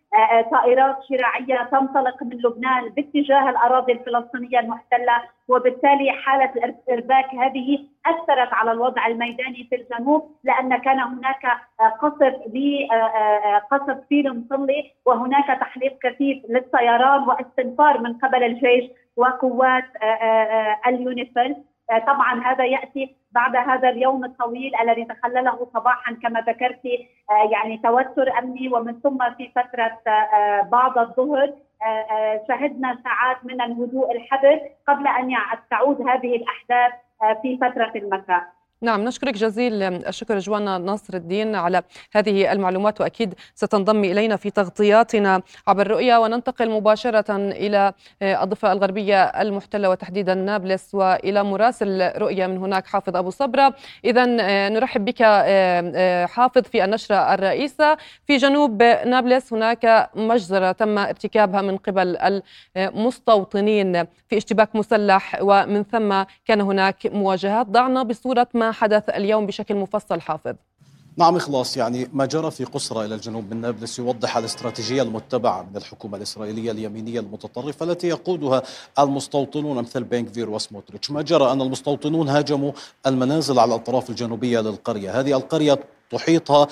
طائرات 0.50 0.96
شراعية 1.08 1.68
تنطلق 1.70 2.22
من 2.22 2.36
لبنان 2.36 2.88
باتجاه 2.88 3.50
الأراضي 3.50 3.92
الفلسطينية 3.92 4.58
المحتلة 4.60 5.22
وبالتالي 5.48 6.12
حالة 6.12 6.52
الإرباك 6.88 7.34
هذه 7.34 7.78
أثرت 8.06 8.52
على 8.52 8.72
الوضع 8.72 9.06
الميداني 9.06 9.66
في 9.70 9.76
الجنوب 9.76 10.30
لأن 10.44 10.76
كان 10.76 11.00
هناك 11.00 11.46
قصف 12.00 12.34
قصف 13.70 13.98
مفصلي 14.08 14.92
وهناك 15.06 15.46
تحليق 15.60 15.98
كثيف 16.02 16.42
للطيران 16.48 17.22
واستنفار 17.28 18.00
من 18.00 18.12
قبل 18.18 18.44
الجيش 18.44 18.90
وقوات 19.16 19.84
اليونيفيل 20.86 21.56
طبعا 22.06 22.42
هذا 22.44 22.64
يأتي 22.64 23.16
بعد 23.32 23.56
هذا 23.56 23.88
اليوم 23.88 24.24
الطويل 24.24 24.72
الذي 24.80 25.04
تخلله 25.04 25.68
صباحا 25.74 26.16
كما 26.22 26.40
ذكرت 26.40 26.84
يعني 27.52 27.78
توتر 27.78 28.38
أمني 28.38 28.68
ومن 28.68 29.00
ثم 29.00 29.18
في 29.36 29.48
فترة 29.48 29.98
بعد 30.62 30.98
الظهر 30.98 31.52
شهدنا 32.48 32.98
ساعات 33.04 33.44
من 33.44 33.60
الهدوء 33.60 34.12
الحذر 34.12 34.60
قبل 34.88 35.06
أن 35.06 35.36
تعود 35.70 36.00
هذه 36.08 36.36
الأحداث 36.36 36.92
في 37.42 37.58
فترة 37.58 37.92
المساء. 37.96 38.55
نعم 38.82 39.04
نشكرك 39.04 39.34
جزيل 39.34 39.82
الشكر 39.82 40.38
جوانا 40.38 40.78
ناصر 40.78 41.14
الدين 41.14 41.54
على 41.54 41.82
هذه 42.12 42.52
المعلومات 42.52 43.00
وأكيد 43.00 43.34
ستنضم 43.54 44.04
إلينا 44.04 44.36
في 44.36 44.50
تغطياتنا 44.50 45.42
عبر 45.66 45.86
الرؤيا 45.86 46.18
وننتقل 46.18 46.70
مباشرة 46.70 47.36
إلى 47.36 47.92
الضفة 48.22 48.72
الغربية 48.72 49.24
المحتلة 49.24 49.90
وتحديدا 49.90 50.34
نابلس 50.34 50.94
وإلى 50.94 51.44
مراسل 51.44 52.12
رؤيا 52.16 52.46
من 52.46 52.58
هناك 52.58 52.86
حافظ 52.86 53.16
أبو 53.16 53.30
صبرة. 53.30 53.74
اذا 54.04 54.24
نرحب 54.68 55.04
بك 55.04 55.22
حافظ 56.30 56.62
في 56.62 56.84
النشرة 56.84 57.34
الرئيسة. 57.34 57.96
في 58.26 58.36
جنوب 58.36 58.82
نابلس 58.82 59.52
هناك 59.52 60.10
مجزرة 60.14 60.72
تم 60.72 60.98
ارتكابها 60.98 61.62
من 61.62 61.76
قبل 61.76 62.40
المستوطنين 62.76 64.04
في 64.04 64.36
اشتباك 64.36 64.76
مسلح 64.76 65.38
ومن 65.40 65.82
ثم 65.82 66.22
كان 66.44 66.60
هناك 66.60 67.06
مواجهات. 67.06 67.66
ضعنا 67.66 68.02
بصورة 68.02 68.48
ما 68.54 68.65
حدث 68.72 69.08
اليوم 69.08 69.46
بشكل 69.46 69.74
مفصل 69.74 70.20
حافظ. 70.20 70.54
نعم 71.18 71.36
إخلاص. 71.36 71.76
يعني 71.76 72.08
ما 72.12 72.26
جرى 72.26 72.50
في 72.50 72.64
قصرى 72.64 73.04
إلى 73.04 73.14
الجنوب 73.14 73.54
من 73.54 73.60
نابلس 73.60 73.98
يوضح 73.98 74.36
الاستراتيجية 74.36 75.02
المتبعة 75.02 75.62
من 75.62 75.76
الحكومة 75.76 76.16
الإسرائيلية 76.16 76.70
اليمينية 76.70 77.20
المتطرفة 77.20 77.86
التي 77.86 78.08
يقودها 78.08 78.62
المستوطنون 78.98 79.78
مثل 79.78 80.04
بينكفير 80.04 80.50
وسموتريتش 80.50 81.10
ما 81.10 81.22
جرى 81.22 81.52
أن 81.52 81.60
المستوطنون 81.60 82.28
هاجموا 82.28 82.72
المنازل 83.06 83.58
على 83.58 83.68
الأطراف 83.68 84.10
الجنوبية 84.10 84.60
للقرية. 84.60 85.20
هذه 85.20 85.36
القرية 85.36 85.78
تحيطها 86.10 86.66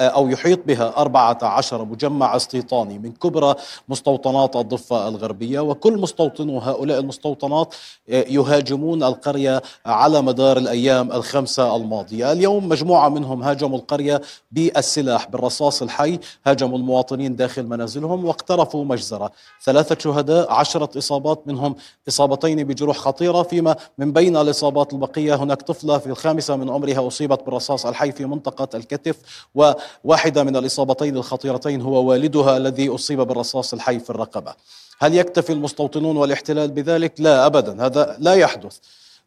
أو 0.00 0.28
يحيط 0.28 0.58
بها 0.66 0.96
14 0.96 1.84
مجمع 1.84 2.36
استيطاني 2.36 2.98
من 2.98 3.12
كبرى 3.12 3.54
مستوطنات 3.88 4.56
الضفة 4.56 5.08
الغربية. 5.08 5.60
وكل 5.60 5.98
مستوطنو 5.98 6.58
هؤلاء 6.58 6.98
المستوطنات 6.98 7.74
يهاجمون 8.08 9.02
القرية 9.02 9.62
على 9.86 10.22
مدار 10.22 10.56
الأيام 10.56 11.12
الخمسة 11.12 11.76
الماضية. 11.76 12.32
اليوم 12.32 12.68
مجموعة 12.68 13.08
منهم 13.08 13.42
هاجموا 13.42 13.78
القرية 13.78 14.20
بالسلاح 14.52 15.28
بالرصاص 15.28 15.82
الحي. 15.82 16.18
هاجموا 16.46 16.78
المواطنين 16.78 17.36
داخل 17.36 17.66
منازلهم 17.66 18.24
واقترفوا 18.24 18.84
مجزرة. 18.84 19.30
ثلاثة 19.64 19.96
شهداء 19.98 20.52
عشرة 20.52 20.98
إصابات 20.98 21.42
منهم 21.46 21.74
إصابتين 22.08 22.64
بجروح 22.64 22.96
خطيرة. 22.98 23.42
فيما 23.42 23.76
من 23.98 24.12
بين 24.12 24.36
الإصابات 24.36 24.92
البقية 24.92 25.34
هناك 25.34 25.62
طفلة 25.62 25.98
في 25.98 26.06
الخامسة 26.06 26.56
من 26.56 26.70
عمرها 26.70 27.06
أصيبت 27.06 27.42
بالرصاص 27.42 27.86
الحي 27.86 28.12
في 28.12 28.24
منطقة 28.24 28.68
الكتف 28.74 29.16
و 29.54 29.72
واحدة 30.04 30.44
من 30.44 30.56
الإصابتين 30.56 31.16
الخطيرتين 31.16 31.80
هو 31.80 32.04
والدها 32.04 32.56
الذي 32.56 32.88
أصيب 32.88 33.20
بالرصاص 33.20 33.72
الحي 33.72 33.98
في 33.98 34.10
الرقبة. 34.10 34.54
هل 34.98 35.14
يكتفي 35.14 35.52
المستوطنون 35.52 36.16
والاحتلال 36.16 36.70
بذلك؟ 36.70 37.12
لا 37.18 37.46
أبدا. 37.46 37.86
هذا 37.86 38.16
لا 38.18 38.34
يحدث. 38.34 38.76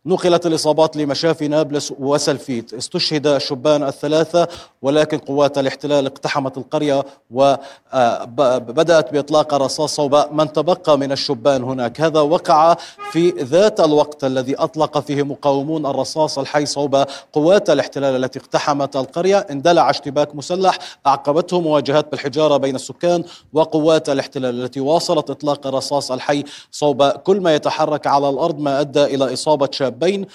نقلت 0.05 0.45
الإصابات 0.45 0.97
لمشافي 0.97 1.47
نابلس 1.47 1.93
وسلفيت. 1.99 2.73
استشهد 2.73 3.27
الشبان 3.27 3.83
الثلاثة 3.83 4.47
ولكن 4.81 5.17
قوات 5.17 5.57
الاحتلال 5.57 6.05
اقتحمت 6.05 6.57
القرية 6.57 7.05
وبدأت 7.31 9.13
بإطلاق 9.13 9.53
الرصاص 9.53 9.95
صوب 9.95 10.15
من 10.31 10.53
تبقى 10.53 10.97
من 10.97 11.11
الشبان 11.11 11.63
هناك. 11.63 12.01
هذا 12.01 12.19
وقع 12.19 12.75
في 13.11 13.29
ذات 13.29 13.79
الوقت 13.79 14.23
الذي 14.23 14.55
أطلق 14.55 14.99
فيه 14.99 15.23
مقاومون 15.23 15.85
الرصاص 15.85 16.39
الحي 16.39 16.65
صوب 16.65 17.05
قوات 17.33 17.69
الاحتلال 17.69 18.23
التي 18.23 18.39
اقتحمت 18.39 18.95
القرية. 18.95 19.37
اندلع 19.37 19.89
اشتباك 19.89 20.35
مسلح 20.35 20.77
أعقبته 21.07 21.61
مواجهات 21.61 22.11
بالحجارة 22.11 22.57
بين 22.57 22.75
السكان 22.75 23.23
وقوات 23.53 24.09
الاحتلال 24.09 24.63
التي 24.63 24.79
واصلت 24.79 25.29
إطلاق 25.29 25.67
الرصاص 25.67 26.11
الحي 26.11 26.43
صوب. 26.71 27.03
كل 27.03 27.41
ما 27.41 27.55
يتحرك 27.55 28.07
على 28.07 28.29
الأرض 28.29 28.59
ما 28.59 28.79
أدى 28.79 29.03
إلى 29.03 29.33
إصابة 29.33 29.69
شابين 29.93 30.25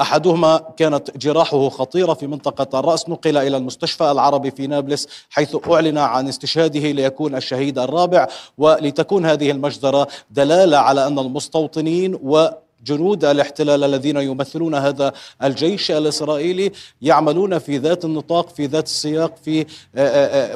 أحدهما 0.00 0.74
كانت 0.76 1.16
جراحه 1.16 1.68
خطيرة 1.68 2.14
في 2.14 2.26
منطقة 2.26 2.80
الرأس 2.80 3.08
نقل 3.08 3.36
إلى 3.36 3.56
المستشفى 3.56 4.10
العربي 4.10 4.50
في 4.50 4.66
نابلس 4.66 5.08
حيث 5.30 5.56
أعلن 5.70 5.98
عن 5.98 6.28
استشهاده 6.28 6.80
ليكون 6.80 7.34
الشهيد 7.34 7.78
الرابع 7.78 8.28
ولتكون 8.58 9.26
هذه 9.26 9.50
المجزرة 9.50 10.08
دلالة 10.30 10.76
على 10.76 11.06
أن 11.06 11.18
المستوطنين 11.18 12.14
و 12.22 12.48
جنود 12.84 13.24
الاحتلال 13.24 13.84
الذين 13.84 14.16
يمثلون 14.16 14.74
هذا 14.74 15.12
الجيش 15.42 15.90
الإسرائيلي 15.90 16.72
يعملون 17.02 17.58
في 17.58 17.78
ذات 17.78 18.04
النطاق 18.04 18.48
في 18.48 18.66
ذات 18.66 18.86
السياق 18.86 19.34
في 19.44 19.66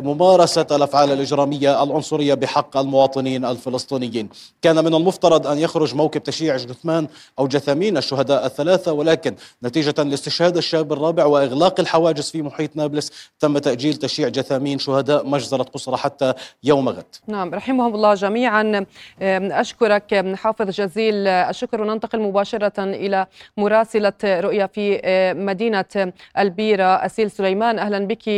ممارسة 0.03 0.67
الأفعال 0.71 1.13
الإجرامية 1.13 1.83
العنصرية 1.83 2.35
بحق 2.35 2.77
المواطنين 2.77 3.45
الفلسطينيين. 3.45 4.29
كان 4.63 4.85
من 4.85 4.95
المفترض 4.95 5.47
أن 5.47 5.59
يخرج 5.59 5.95
موكب 5.95 6.23
تشييع 6.23 6.57
جثمان 6.57 7.09
أو 7.39 7.47
جثامين 7.47 7.97
الشهداء 7.97 8.47
الثلاثة 8.47 8.93
ولكن 8.93 9.35
نتيجة 9.63 10.03
لاستشهاد 10.03 10.57
الشاب 10.57 10.93
الرابع 10.93 11.25
وإغلاق 11.25 11.81
الحواجز 11.81 12.31
في 12.31 12.43
محيط 12.43 12.77
نابلس 12.77 13.13
تم 13.41 13.59
تأجيل 13.59 13.95
تشييع 13.95 14.29
جثامين 14.29 14.79
شهداء 14.79 15.27
مجزرة 15.27 15.63
قصرى 15.63 15.97
حتى 15.97 16.35
يوم 16.65 16.89
غد. 16.89 17.05
نعم 17.27 17.55
رحمهم 17.55 17.95
الله 17.95 18.15
جميعا 18.15 18.87
أشكرك 19.21 20.35
حافظ 20.35 20.71
جزيل 20.71 21.29
الشكر 21.29 21.81
وننتقل 21.81 22.12
مباشرة 22.21 22.85
إلى 22.85 23.27
مراسلة 23.57 24.13
رؤيا 24.25 24.67
في 24.67 25.01
مدينة 25.37 26.13
البيرة 26.39 26.85
أسيل 26.85 27.31
سليمان 27.31 27.79
أهلا 27.79 28.07
بك. 28.07 28.29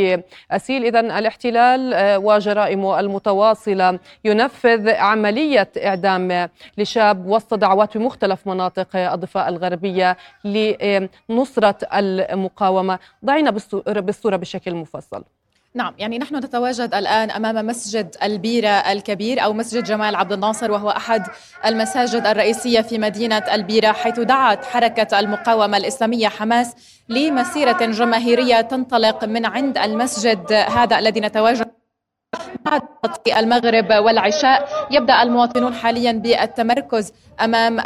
أسيل 0.50 0.84
إذا 0.84 1.00
الاحتلال 1.00 1.94
وجرائمه 2.24 3.00
المتواصلة 3.00 3.98
ينفذ 4.24 4.90
عملية 4.90 5.68
إعدام 5.84 6.48
لشاب 6.78 7.26
وسط 7.26 7.54
دعوات 7.54 7.96
بمختلف 7.98 8.46
مناطق 8.46 8.96
الضفة 8.96 9.48
الغربية 9.48 10.16
لنصرة 10.44 11.78
المقاومة. 11.94 12.98
ضعينا 13.24 13.50
بالصورة 13.86 14.36
بشكل 14.36 14.74
مفصل. 14.74 15.24
نعم 15.76 15.94
يعني 15.98 16.18
نحن 16.18 16.36
نتواجد 16.36 16.94
الآن 16.94 17.30
أمام 17.30 17.66
مسجد 17.66 18.16
البيرة 18.22 18.68
الكبير 18.68 19.44
أو 19.44 19.52
مسجد 19.52 19.84
جمال 19.84 20.14
عبد 20.16 20.32
الناصر 20.32 20.70
وهو 20.70 20.90
أحد 20.90 21.26
المساجد 21.66 22.26
الرئيسية 22.26 22.80
في 22.80 22.98
مدينة 22.98 23.38
البيرة 23.38 23.92
حيث 23.92 24.20
دعت 24.20 24.64
حركة 24.64 25.18
المقاومة 25.20 25.76
الإسلامية 25.76 26.28
حماس 26.28 26.74
لمسيرة 27.08 27.86
جماهيرية 27.86 28.60
تنطلق 28.60 29.24
من 29.24 29.46
عند 29.46 29.78
المسجد 29.78 30.52
هذا 30.52 30.98
الذي 30.98 31.20
نتواجد 31.20 31.73
بعد 32.64 32.82
المغرب 33.36 33.90
والعشاء 34.04 34.68
يبدأ 34.90 35.22
المواطنون 35.22 35.74
حاليا 35.74 36.12
بالتمركز 36.12 37.12
أمام 37.40 37.80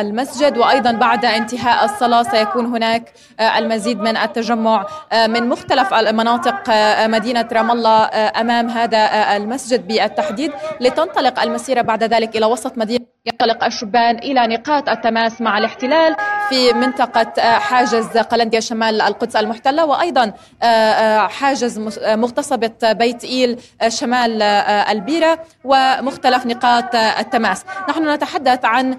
المسجد 0.00 0.58
وأيضا 0.58 0.92
بعد 0.92 1.24
انتهاء 1.24 1.84
الصلاة 1.84 2.22
سيكون 2.22 2.66
هناك 2.66 3.12
المزيد 3.40 4.00
من 4.00 4.16
التجمع 4.16 4.86
من 5.26 5.48
مختلف 5.48 5.94
مناطق 5.94 6.62
مدينة 7.06 7.48
رام 7.52 7.70
الله 7.70 8.04
أمام 8.40 8.68
هذا 8.68 9.36
المسجد 9.36 9.88
بالتحديد. 9.88 10.52
لتنطلق 10.80 11.42
المسيرة 11.42 11.82
بعد 11.82 12.02
ذلك 12.04 12.36
إلى 12.36 12.46
وسط 12.46 12.78
مدينة 12.78 13.13
ينطلق 13.26 13.64
الشبان 13.64 14.18
إلى 14.18 14.46
نقاط 14.46 14.88
التماس 14.88 15.40
مع 15.40 15.58
الاحتلال 15.58 16.16
في 16.48 16.72
منطقة 16.72 17.58
حاجز 17.58 18.18
قلنديا 18.18 18.60
شمال 18.60 19.00
القدس 19.02 19.36
المحتلة 19.36 19.84
وأيضا 19.84 20.32
حاجز 21.28 21.78
مغتصبة 22.04 22.92
بيت 22.92 23.24
إيل 23.24 23.58
شمال 23.88 24.42
البيرة 24.42 25.38
ومختلف 25.64 26.46
نقاط 26.46 26.94
التماس. 26.94 27.64
نحن 27.88 28.08
نتحدث 28.10 28.64
عن 28.64 28.98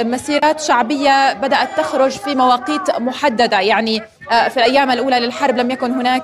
مسيرات 0.00 0.60
شعبية 0.60 1.32
بدأت 1.32 1.68
تخرج 1.76 2.10
في 2.10 2.34
مواقيت 2.34 3.00
محددة 3.00 3.60
يعني 3.60 4.02
في 4.30 4.56
الأيام 4.56 4.90
الأولى 4.90 5.18
للحرب 5.20 5.56
لم 5.56 5.70
يكن 5.70 5.92
هناك 5.92 6.22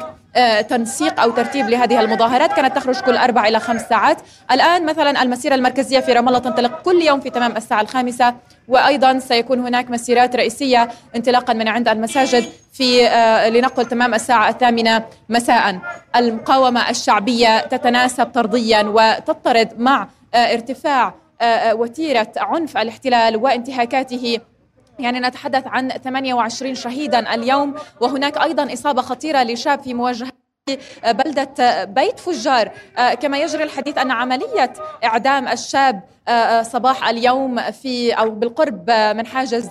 تنسيق 0.68 1.20
أو 1.20 1.30
ترتيب 1.30 1.68
لهذه 1.68 2.00
المظاهرات. 2.00 2.52
كانت 2.52 2.76
تخرج 2.76 3.00
كل 3.00 3.16
أربع 3.16 3.48
إلى 3.48 3.60
خمس 3.60 3.80
ساعات. 3.88 4.16
الآن 4.52 4.86
مثلا 4.86 5.22
المسيرة 5.22 5.54
المركزية 5.54 6.00
في 6.00 6.12
رام 6.12 6.28
الله 6.28 6.38
تنطلق 6.38 6.82
كل 6.82 7.02
يوم 7.02 7.20
في 7.20 7.30
تمام 7.30 7.56
الساعة 7.56 7.80
الخامسة. 7.80 8.34
وأيضا 8.68 9.18
سيكون 9.18 9.60
هناك 9.60 9.90
مسيرات 9.90 10.36
رئيسية 10.36 10.88
انطلاقا 11.16 11.52
من 11.52 11.68
عند 11.68 11.88
المساجد 11.88 12.44
في 12.72 13.06
آه، 13.08 13.48
لنقل 13.48 13.86
تمام 13.86 14.14
الساعة 14.14 14.48
الثامنة 14.48 15.04
مساء. 15.28 15.78
المقاومة 16.16 16.90
الشعبية 16.90 17.60
تتناسب 17.60 18.26
طرديا 18.26 18.82
وتضطرد 18.82 19.80
مع 19.80 20.08
آه، 20.34 20.52
ارتفاع 20.52 21.14
آه، 21.40 21.74
وتيرة 21.74 22.32
عنف 22.36 22.76
الاحتلال 22.76 23.36
وانتهاكاته 23.36 24.38
يعني 24.98 25.20
نتحدث 25.20 25.66
عن 25.66 25.88
28 25.88 26.74
شهيدا 26.74 27.34
اليوم 27.34 27.74
وهناك 28.00 28.38
أيضا 28.38 28.72
إصابة 28.72 29.02
خطيرة 29.02 29.42
لشاب 29.42 29.80
في 29.80 29.94
مواجهة 29.94 30.32
بلدة 31.06 31.84
بيت 31.84 32.20
فجار. 32.20 32.70
كما 33.20 33.38
يجري 33.38 33.62
الحديث 33.64 33.98
أن 33.98 34.10
عملية 34.10 34.72
إعدام 35.04 35.48
الشاب 35.48 36.00
صباح 36.62 37.08
اليوم 37.08 37.60
في 37.70 38.12
أو 38.12 38.30
بالقرب 38.30 38.90
من 38.90 39.26
حاجز 39.26 39.70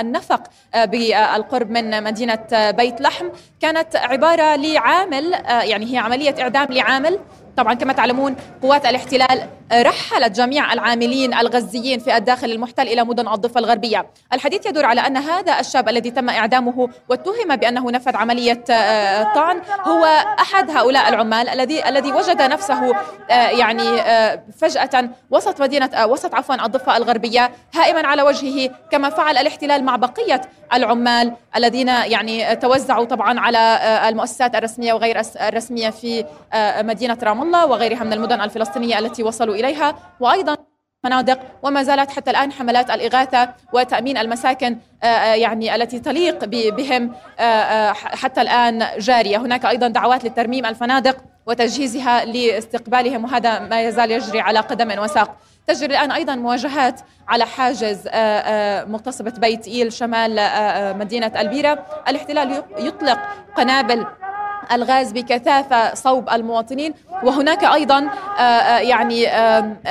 النفق 0.00 0.42
بالقرب 0.74 1.70
من 1.70 2.04
مدينة 2.04 2.70
بيت 2.70 3.00
لحم. 3.00 3.28
كانت 3.60 3.96
عبارة 3.96 4.56
لعامل 4.56 5.32
يعني 5.48 5.92
هي 5.94 5.98
عملية 5.98 6.34
إعدام 6.40 6.66
لعامل. 6.70 7.18
طبعا 7.56 7.74
كما 7.74 7.92
تعلمون 7.92 8.36
قوات 8.62 8.86
الاحتلال 8.86 9.48
رحلت 9.72 10.36
جميع 10.36 10.72
العاملين 10.72 11.34
الغزيين 11.34 11.98
في 11.98 12.16
الداخل 12.16 12.50
المحتل 12.50 12.82
إلى 12.82 13.04
مدن 13.04 13.28
الضفة 13.28 13.60
الغربية، 13.60 14.06
الحديث 14.32 14.66
يدور 14.66 14.84
على 14.84 15.00
أن 15.00 15.16
هذا 15.16 15.60
الشاب 15.60 15.88
الذي 15.88 16.10
تم 16.10 16.30
إعدامه 16.30 16.88
واتهم 17.08 17.56
بأنه 17.56 17.90
نفذ 17.90 18.16
عملية 18.16 18.64
آه، 18.70 19.34
طعن 19.34 19.60
هو 19.80 20.04
أحد 20.40 20.70
هؤلاء 20.70 21.08
العمال 21.08 21.48
الذي 21.48 21.88
الذي 21.88 22.12
وجد 22.12 22.42
نفسه 22.42 22.96
آه، 23.30 23.48
يعني 23.48 24.00
آه، 24.00 24.42
فجأة 24.58 25.10
وسط 25.30 25.62
مدينة 25.62 26.06
وسط 26.06 26.34
عفوا 26.34 26.66
الضفة 26.66 26.96
الغربية 26.96 27.50
هائما 27.74 28.06
على 28.06 28.22
وجهه 28.22 28.70
كما 28.90 29.10
فعل 29.10 29.36
الاحتلال 29.36 29.84
مع 29.84 29.96
بقية 29.96 30.40
العمال 30.74 31.32
الذين 31.56 31.88
يعني 31.88 32.56
توزعوا 32.56 33.04
طبعا 33.04 33.40
على 33.40 33.80
المؤسسات 34.08 34.54
الرسمية 34.54 34.92
وغير 34.92 35.20
الرسمية 35.40 35.90
في 35.90 36.24
مدينة 36.82 37.18
رام 37.22 37.42
الله 37.42 37.66
وغيرها 37.66 38.04
من 38.04 38.12
المدن 38.12 38.40
الفلسطينية 38.40 38.98
التي 38.98 39.22
وصلوا 39.22 39.56
إليها. 39.62 39.96
وأيضا 40.20 40.56
مناطق 41.04 41.38
وما 41.62 41.82
زالت 41.82 42.10
حتى 42.10 42.30
الآن 42.30 42.52
حملات 42.52 42.90
الإغاثة 42.90 43.48
وتأمين 43.72 44.18
المساكن 44.18 44.76
آه، 45.02 45.06
آه، 45.06 45.34
يعني 45.34 45.74
التي 45.74 45.98
تليق 45.98 46.44
بهم 46.44 47.12
آه، 47.38 47.92
حتى 47.92 48.40
الآن 48.40 48.86
جارية. 48.98 49.36
هناك 49.36 49.66
أيضا 49.66 49.88
دعوات 49.88 50.24
لترميم 50.24 50.66
الفنادق 50.66 51.16
وتجهيزها 51.46 52.24
لاستقبالهم 52.24 53.24
وهذا 53.24 53.58
ما 53.58 53.82
يزال 53.82 54.10
يجري 54.10 54.40
على 54.40 54.60
قدم 54.60 55.02
وساق. 55.02 55.36
تجري 55.66 55.86
الآن 55.86 56.12
أيضا 56.12 56.34
مواجهات 56.34 57.00
على 57.28 57.46
حاجز 57.46 58.08
مغتصبة 58.90 59.30
بيت 59.30 59.66
إيل 59.66 59.92
شمال 59.92 60.40
مدينة 60.98 61.32
ألبيرة. 61.40 61.86
الاحتلال 62.08 62.62
يطلق 62.78 63.18
قنابل 63.56 64.06
الغاز 64.72 65.12
بكثافة 65.12 65.94
صوب 65.94 66.30
المواطنين 66.30 66.94
وهناك 67.22 67.64
أيضا 67.64 67.98
آه، 68.38 68.42
آه، 68.42 68.78
يعني 68.78 69.26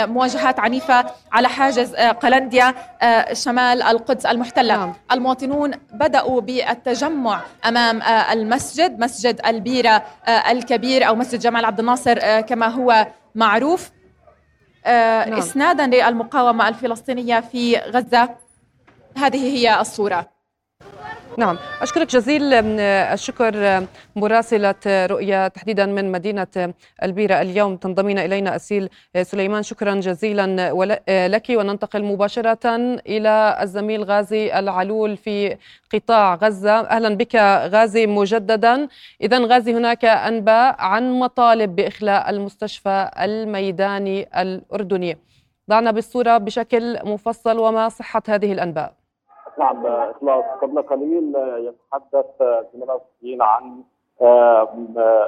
مواجهات 0.08 0.60
عنيفة 0.60 1.06
على 1.32 1.50
حاجز 1.50 1.96
آه، 1.96 2.12
قلنديا 2.12 2.74
شمال 3.34 3.82
القدس 3.82 4.26
المحتلة 4.26 4.76
نعم. 4.76 4.94
المواطنون 5.12 5.72
بدأوا 5.94 6.42
بالتجمع 6.42 7.42
أمام 7.66 8.02
المسجد 8.32 9.00
مسجد 9.00 9.42
البيرة 9.46 10.04
الكبير 10.28 11.08
أو 11.08 11.16
مسجد 11.16 11.40
جمال 11.40 11.66
عبد 11.66 11.80
الناصر 11.80 12.42
كما 12.42 12.68
هو 12.68 13.08
معروف 13.36 13.92
نعم. 14.86 15.34
اسنادا 15.34 15.88
للمقاومة 15.88 16.68
الفلسطينية 16.68 17.40
في 17.40 17.78
غزة 17.78 18.30
هذه 19.18 19.58
هي 19.58 19.82
الصورة 19.82 20.31
نعم. 21.38 21.58
أشكرك 21.82 22.08
جزيل 22.08 22.54
الشكر 22.54 23.86
مراسلة 24.16 24.76
رؤيا 24.86 25.48
تحديدا 25.48 25.86
من 25.86 26.12
مدينة 26.12 26.74
البيرة 27.04 27.42
اليوم. 27.42 27.78
تنضمين 27.78 28.20
إلينا 28.20 28.56
أسيل 28.56 28.90
سليمان. 29.22 29.64
شكرا 29.64 29.96
جزيلا. 29.96 30.72
لك. 31.28 31.46
وننتقل 31.50 32.04
مباشرة 32.04 32.68
إلى 33.08 33.58
الزميل 33.62 34.04
غازي 34.04 34.60
العلول 34.60 35.18
في 35.18 35.58
قطاع 35.94 36.36
غزة. 36.36 36.80
أهلا 36.80 37.16
بك 37.16 37.36
غازي 37.74 38.08
مجددا. 38.08 38.88
إذا 39.22 39.40
غازي 39.46 39.74
هناك 39.74 40.06
أنباء 40.06 40.76
عن 40.80 41.20
مطالب 41.20 41.76
بإخلاء 41.76 42.30
المستشفى 42.30 43.10
الميداني 43.22 44.28
الأردني. 44.42 45.18
ضعنا 45.70 45.92
بالصورة 45.92 46.38
بشكل 46.38 47.00
مفصل 47.04 47.58
وما 47.60 47.90
صحة 47.90 48.24
هذه 48.30 48.52
الأنباء. 48.52 49.01
نعم 49.58 49.86
إخلاص. 49.86 50.46
قبل 50.62 50.82
قليل 50.82 51.36
يتحدث 51.58 52.26
زملاء 52.74 53.02
عن 53.40 53.84
آه، 54.22 54.68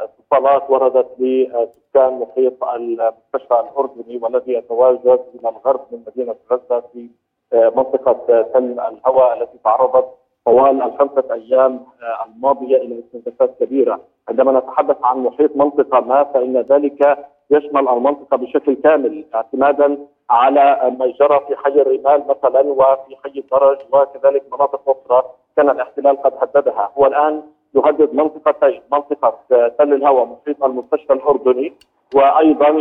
اتصالات 0.03 0.69
وردت 0.69 1.07
لسكان 1.19 2.19
محيط 2.19 2.63
المستشفى 2.63 3.59
الأردني 3.59 4.17
والذي 4.21 4.53
يتواجد 4.53 5.19
من 5.33 5.49
الغرب 5.49 5.81
من 5.91 6.03
مدينة 6.07 6.35
غزة 6.51 6.83
في 6.93 7.09
منطقة 7.53 8.41
تل 8.41 8.79
الهواء 8.79 9.41
التي 9.41 9.57
تعرضت 9.63 10.07
طوال 10.45 10.81
الخمسة 10.81 11.33
أيام 11.33 11.85
الماضية 12.25 12.77
إلى 12.77 12.99
استهدافات 12.99 13.59
كبيرة، 13.59 13.99
عندما 14.29 14.59
نتحدث 14.59 14.97
عن 15.03 15.17
محيط 15.17 15.55
منطقة 15.55 15.99
ما 15.99 16.23
فإن 16.23 16.57
ذلك 16.57 17.25
يشمل 17.53 17.89
المنطقة 17.89 18.37
بشكل 18.37 18.73
كامل 18.73 19.25
اعتمادا 19.35 19.97
على 20.29 20.95
ما 20.99 21.05
جرى 21.07 21.39
في 21.47 21.55
حي 21.55 21.81
الرمال 21.81 22.23
مثلا 22.27 22.61
وفي 22.61 23.15
حي 23.23 23.39
الدرج 23.39 23.77
وكذلك 23.91 24.43
مناطق 24.53 24.89
أخرى 24.89 25.23
كان 25.57 25.69
الاحتلال 25.69 26.21
قد 26.21 26.33
هددها، 26.41 26.91
هو 26.97 27.05
الآن 27.05 27.43
يهدد 27.75 28.13
منطقتين، 28.13 28.81
منطقة 28.91 29.39
تل 29.49 29.93
الهوى 29.93 30.25
محيط 30.25 30.63
المستشفى 30.63 31.13
الأردني 31.13 31.73
وأيضا 32.15 32.71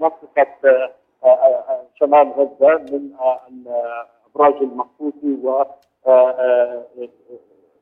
منطقة 0.00 0.46
شمال 1.94 2.32
غزة 2.36 2.74
من 2.92 3.10
الأبراج 3.48 4.62
المخصوصي 4.62 5.38
و 5.44 5.64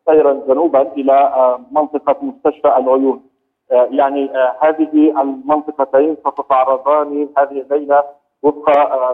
سيرا 0.08 0.32
جنوبا 0.48 0.82
إلى 0.82 1.58
منطقة 1.70 2.16
مستشفى 2.22 2.68
العيون. 2.68 3.22
يعني 3.70 4.30
هذه 4.60 5.20
المنطقتين 5.20 6.16
ستتعرضان 6.16 7.28
هذه 7.38 7.60
الليلة 7.60 8.04
وفق 8.42 8.68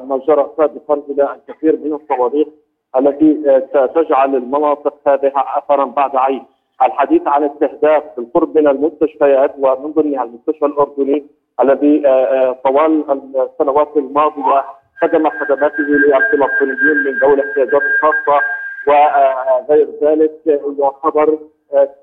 ما 0.05 0.21
جرى 0.29 0.51
سابقا 0.57 1.03
إلى 1.09 1.37
الكثير 1.37 1.77
من 1.77 1.93
الصواريخ 1.93 2.49
التي 2.97 3.43
آه، 3.49 3.87
تجعل 3.87 4.37
المناطق 4.37 4.95
هذه 5.09 5.33
اثرا 5.37 5.85
بعد 5.85 6.17
عين. 6.17 6.45
الحديث 6.83 7.23
عن 7.27 7.45
استهداف 7.45 8.03
بالقرب 8.17 8.59
من 8.59 8.69
المستشفيات 8.69 9.55
ومن 9.59 9.93
ضمنها 9.93 10.25
المستشفى 10.25 10.67
الأردني 10.67 11.27
الذي 11.61 12.07
آه، 12.07 12.11
آه، 12.11 12.53
طوال 12.65 13.05
السنوات 13.37 13.97
الماضية 13.97 14.65
خدم 15.01 15.31
خدماته 15.31 15.83
للفلسطينيين 15.83 16.97
من 17.07 17.19
ذوي 17.23 17.35
الاحتياجات 17.35 17.83
الخاصة 17.83 18.41
وغير 18.87 19.89
ذلك 20.03 20.61
يعتبر 20.79 21.39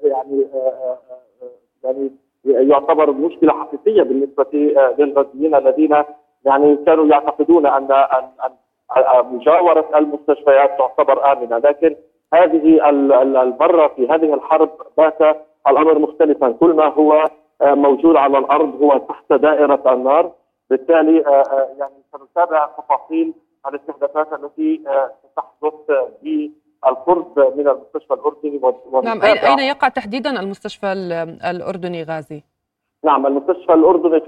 يعني 0.04 0.48
يعني 1.84 2.12
يعتبر 2.48 3.12
مشكلة 3.12 3.54
حقيقية 3.54 4.04
بالنسبة 4.04 4.46
للغزيين 4.98 5.56
الذين 5.56 6.04
يعني 6.46 6.78
كانوا 6.86 7.06
يعتقدون 7.06 7.66
ان 7.66 7.88
مجاورة 9.32 9.90
المستشفيات 9.96 10.78
تعتبر 10.78 11.32
آمنة. 11.32 11.58
لكن 11.58 11.96
هذه 12.34 12.90
المرة 13.42 13.88
في 13.88 14.08
هذه 14.08 14.34
الحرب 14.34 14.70
بات 14.98 15.22
الأمر 15.68 16.00
مختلفا. 16.00 16.52
كل 16.52 16.74
ما 16.74 16.86
هو 16.86 17.26
آه، 17.62 17.74
موجود 17.74 18.16
على 18.16 18.38
الأرض 18.38 18.82
هو 18.82 18.98
تحت 18.98 19.34
دائرة 19.34 19.94
النار. 19.94 20.32
بالتالي 20.70 21.26
آه، 21.26 21.30
آه، 21.30 21.70
يعني 21.80 21.94
سنتابع 22.12 22.70
تفاصيل 22.78 23.34
الاستهدافات 23.68 24.34
التي 24.34 24.82
ستحدث 25.32 25.74
بالقرب 26.86 27.40
من 27.58 27.68
المستشفى 27.68 28.14
الأردني 28.14 28.62
نعم 29.04 29.22
أين 29.22 29.60
يقع 29.60 29.88
تحديدا 29.88 30.40
المستشفى 30.40 30.94
الأردني 31.50 32.04
غازي؟ 32.04 32.44
نعم 33.06 33.28
المستشفى 33.28 33.74
الأردني 33.74 34.22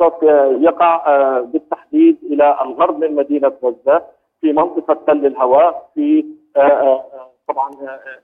يقع 0.66 1.08
آه، 1.08 1.40
بالتحديد 1.40 2.18
إلى 2.24 2.58
الغرب 2.62 3.00
من 3.00 3.16
مدينة 3.16 3.52
غزة 3.64 4.04
في 4.42 4.54
منطقة 4.54 4.94
تل 5.08 5.26
الهواء 5.26 5.90
في 5.96 6.26
آه، 6.58 6.60
آه، 6.60 7.32
طبعا 7.48 7.72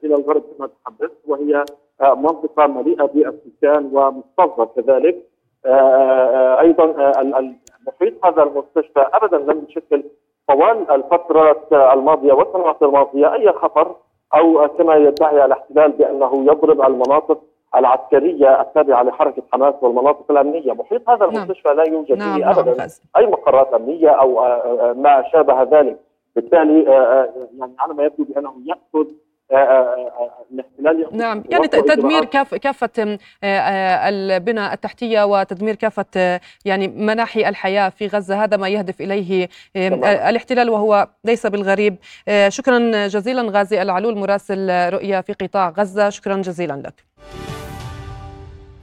إلى 0.04 0.16
الغرب 0.16 0.44
كما 0.58 0.70
تحدث 0.86 1.12
وهي 1.28 1.66
منطقة 2.02 2.68
مليئة 2.68 3.06
بالسكان 3.06 3.90
ومكتظه 3.94 4.66
كذلك 4.66 5.26
أيضا 6.60 6.86
محيط 7.88 8.26
هذا 8.26 8.44
المستشفى 8.44 9.08
ابدا 9.14 9.38
لم 9.38 9.66
يشكل 9.70 10.04
طوال 10.48 10.92
الفترة 10.92 11.68
الماضية 11.94 12.34
والسنوات 12.34 12.82
الماضية 12.82 13.34
أي 13.34 13.52
خطر 13.52 13.96
أو 14.36 14.68
كما 14.68 14.96
يدعي 14.96 15.46
الاحتلال 15.46 15.92
بأنه 15.92 16.44
يضرب 16.44 16.82
المناطق 16.82 17.42
العسكرية 17.76 18.62
التابعة 18.62 19.04
لحركة 19.04 19.44
حماس 19.52 19.74
والمناطق 19.82 20.32
الأمنية، 20.32 20.74
محيط 20.74 21.10
هذا 21.10 21.26
نعم. 21.26 21.36
المستشفى 21.36 21.74
لا 21.74 21.84
يوجد 21.84 22.18
نعم 22.18 22.36
فيه 22.36 22.52
ابدا. 22.52 22.78
نعم 22.78 22.88
أي 23.18 23.26
مقرات 23.26 23.74
أمنية 23.74 24.10
أو 24.10 24.34
ما 24.94 25.24
شابه 25.32 25.64
ذلك، 25.64 26.00
بالتالي 26.36 26.84
يعني 27.60 27.74
على 27.80 27.94
ما 27.94 28.04
يبدو 28.04 28.24
بأنه 28.24 28.54
يأخذ 28.66 29.12
الاحتلال 29.52 31.08
نعم 31.12 31.44
يعني 31.50 31.68
تدمير 31.68 32.26
كاف 32.26 32.56
كافة 32.56 33.18
البنى 33.44 34.74
التحتية 34.74 35.24
وتدمير 35.24 35.76
كافة 35.76 36.40
يعني 36.66 36.88
مناحي 36.88 37.50
الحياة 37.50 37.90
في 37.90 38.08
غزة 38.08 38.44
هذا 38.44 38.58
ما 38.58 38.68
يهدف 38.70 39.02
إليه 39.02 39.50
الاحتلال 39.76 40.70
وهو 40.70 41.08
ليس 41.24 41.48
بالغريب. 41.48 41.96
شكرا 42.48 43.08
جزيلا 43.08 43.52
غازي 43.52 43.82
العلول 43.82 44.18
مراسل 44.18 44.90
رؤيا 44.94 45.22
في 45.22 45.34
قطاع 45.34 45.70
غزة. 45.70 46.10
شكرا 46.10 46.36
جزيلا 46.36 46.74
لك. 46.74 46.94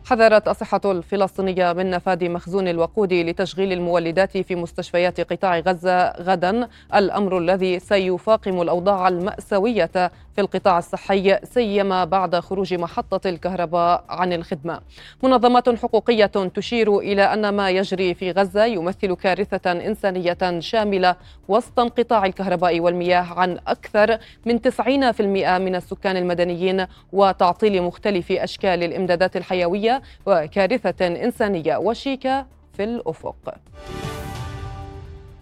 حذرت 0.05 0.49
الصحة 0.49 0.81
الفلسطينية 0.85 1.73
من 1.73 1.91
نفاذ 1.91 2.31
مخزون 2.31 2.69
الوقود 2.69 3.13
لتشغيل 3.13 3.73
المولدات 3.73 4.39
في 4.39 4.55
مستشفيات 4.57 5.33
قطاع 5.33 5.59
غزة 5.59 6.11
غدا 6.11 6.69
الأمر 6.95 7.39
الذي 7.39 7.79
سيفاقم 7.79 8.63
الأوضاع 8.63 9.09
المأساوية 9.09 9.91
في 10.35 10.41
القطاع 10.41 10.79
الصحي 10.79 11.39
سيما 11.45 12.05
بعد 12.05 12.37
خروج 12.37 12.75
محطة 12.75 13.29
الكهرباء 13.29 14.05
عن 14.09 14.33
الخدمة. 14.33 14.81
منظمات 15.23 15.69
حقوقية 15.69 16.27
تشير 16.27 16.99
إلى 16.99 17.23
أن 17.23 17.49
ما 17.49 17.71
يجري 17.71 18.15
في 18.15 18.31
غزة 18.31 18.65
يمثل 18.65 19.15
كارثة 19.15 19.73
إنسانية 19.73 20.61
شاملة 20.61 21.17
وسط 21.49 21.81
انقطاع 21.81 22.27
الكهرباء 22.27 22.81
والمياه 22.81 23.33
عن 23.39 23.59
أكثر 23.67 24.19
من 24.47 24.59
90% 24.59 25.21
من 25.59 25.75
السكان 25.75 26.17
المدنيين 26.17 26.87
وتعطيل 27.13 27.83
مختلف 27.83 28.33
أشكال 28.33 28.83
الإمدادات 28.83 29.37
الحيوية 29.37 30.02
وكارثة 30.27 31.07
إنسانية 31.07 31.77
وشيكة 31.77 32.47
في 32.73 32.85
الأفق. 32.85 33.55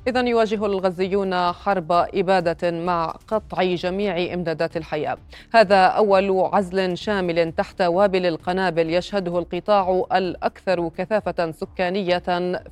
إذا 0.08 0.20
يواجه 0.20 0.66
الغزيون 0.66 1.52
حرب 1.52 1.92
إبادة 1.92 2.70
مع 2.70 3.06
قطع 3.28 3.62
جميع 3.62 4.34
إمدادات 4.34 4.76
الحياة. 4.76 5.18
هذا 5.54 5.86
أول 5.86 6.40
عزل 6.52 6.98
شامل 6.98 7.52
تحت 7.52 7.82
وابل 7.82 8.26
القنابل 8.26 8.90
يشهده 8.90 9.38
القطاع 9.38 10.04
الأكثر 10.12 10.88
كثافة 10.88 11.50
سكانية 11.50 12.18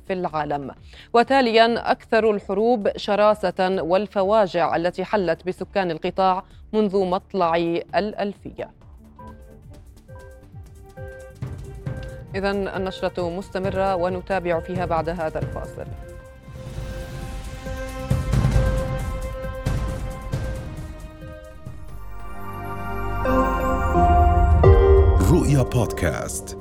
في 0.07 0.13
العالم. 0.13 0.71
وتاليا 1.13 1.91
أكثر 1.91 2.31
الحروب 2.31 2.97
شراسة 2.97 3.83
والفواجع 3.83 4.75
التي 4.75 5.03
حلت 5.05 5.47
بسكان 5.47 5.91
القطاع 5.91 6.43
منذ 6.73 7.05
مطلع 7.05 7.55
الألفية. 7.95 8.69
إذا 12.35 12.51
النشرة 12.51 13.29
مستمرة 13.29 13.95
ونتابع 13.95 14.59
فيها 14.59 14.85
بعد 14.85 15.09
هذا 15.09 15.39
الفاصل. 15.39 15.85
رؤيا 25.31 25.63
بودكاست 25.63 26.57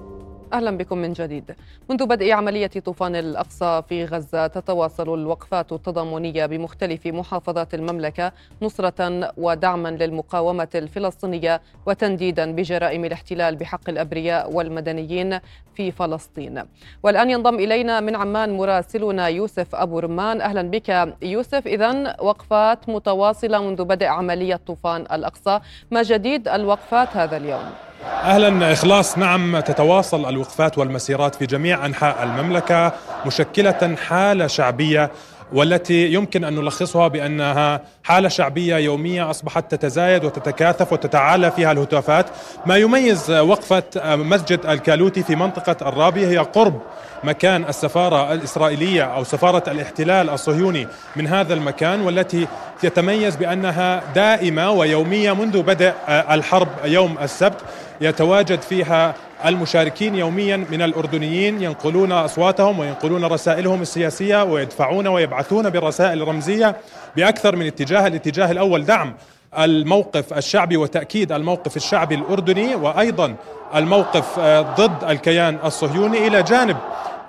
أهلا 0.53 0.71
بكم 0.71 0.99
من 0.99 1.13
جديد. 1.13 1.55
منذ 1.91 2.07
بدء 2.07 2.33
عملية 2.33 2.67
طوفان 2.67 3.17
الأقصى 3.17 3.83
في 3.89 4.05
غزة 4.05 4.47
تتواصل 4.47 5.15
الوقفات 5.15 5.73
التضامنية 5.73 6.47
بمختلف 6.47 7.07
محافظات 7.07 7.75
المملكة 7.75 8.33
نصرة 8.63 9.33
ودعما 9.37 9.89
للمقاومة 9.89 10.69
الفلسطينية 10.75 11.61
وتنديدا 11.87 12.53
بجرائم 12.53 13.05
الاحتلال 13.05 13.57
بحق 13.57 13.89
الأبرياء 13.89 14.53
والمدنيين 14.53 15.39
في 15.75 15.91
فلسطين. 15.91 16.63
والآن 17.03 17.31
ينضم 17.31 17.55
إلينا 17.55 18.01
من 18.01 18.17
عمان 18.17 18.57
مراسلنا 18.57 19.29
يوسف 19.29 19.75
أبو 19.75 19.99
رمان، 19.99 20.41
أهلا 20.41 20.63
بك 20.63 21.15
يوسف. 21.23 21.67
اذا 21.67 22.17
وقفات 22.21 22.89
متواصلة 22.89 23.63
منذ 23.63 23.85
بدء 23.85 24.07
عملية 24.07 24.61
طوفان 24.67 25.01
الأقصى، 25.01 25.61
ما 25.91 26.03
جديد 26.03 26.49
الوقفات 26.49 27.17
هذا 27.17 27.37
اليوم؟ 27.37 27.88
أهلا 28.05 28.73
إخلاص. 28.73 29.19
نعم 29.19 29.61
تتواصل 29.61 30.29
الوقفات 30.29 30.79
والمسيرات 30.79 31.35
في 31.35 31.47
جميع 31.47 31.87
أنحاء 31.87 32.23
المملكة 32.23 32.93
مشكلة 33.27 33.97
حالة 34.09 34.47
شعبية 34.47 35.11
والتي 35.53 36.13
يمكن 36.13 36.45
أن 36.45 36.55
نلخصها 36.55 37.09
بأنها 37.09 37.81
حالة 38.05 38.29
شعبية 38.29 38.77
يومية 38.77 39.31
أصبحت 39.31 39.75
تتزايد 39.75 40.25
وتتكاثف 40.25 40.93
وتتعالى 40.93 41.51
فيها 41.51 41.73
الهتافات، 41.73 42.27
ما 42.67 42.77
يميز 42.77 43.31
وقفة 43.31 43.85
مسجد 44.05 44.67
الكالوتي 44.67 45.23
في 45.23 45.37
منطقة 45.37 45.89
الرابيه 45.89 46.29
هي 46.29 46.39
قرب 46.39 46.81
مكان 47.25 47.65
السفارة 47.65 48.33
الإسرائيلية 48.33 49.03
أو 49.03 49.25
سفارة 49.25 49.71
الاحتلال 49.71 50.31
الصهيوني 50.31 50.89
من 51.17 51.27
هذا 51.27 51.55
المكان 51.55 52.01
والتي 52.01 52.47
تتميز 52.83 53.37
بأنها 53.37 54.03
دائمة 54.15 54.71
ويومية 54.71 55.33
منذ 55.33 55.63
بدء 55.63 55.93
الحرب 56.09 56.69
يوم 56.85 57.19
السبت. 57.23 57.61
يتواجد 58.01 58.63
فيها 58.63 59.15
المشاركين 59.47 60.15
يوميا 60.15 60.57
من 60.57 60.83
الأردنيين 60.83 61.63
ينقلون 61.63 62.13
أصواتهم 62.13 62.79
وينقلون 62.79 63.25
رسائلهم 63.25 63.83
السياسية 63.83 64.45
ويدفعون 64.45 65.07
ويبعثون 65.07 65.71
بالرسائل 65.71 66.23
الرمزيه 66.23 66.77
بأكثر 67.17 67.57
من 67.57 67.67
اتجاه، 67.67 68.07
الاتجاه 68.07 68.51
الأول 68.51 68.85
دعم 68.85 69.15
الموقف 69.59 70.33
الشعبي 70.33 70.77
وتأكيد 70.77 71.33
الموقف 71.33 71.77
الشعبي 71.77 72.15
الأردني 72.15 72.75
وأيضا 72.75 73.35
الموقف 73.75 74.39
ضد 74.81 75.05
الكيان 75.05 75.59
الصهيوني 75.65 76.27
إلى 76.27 76.43
جانب 76.43 76.77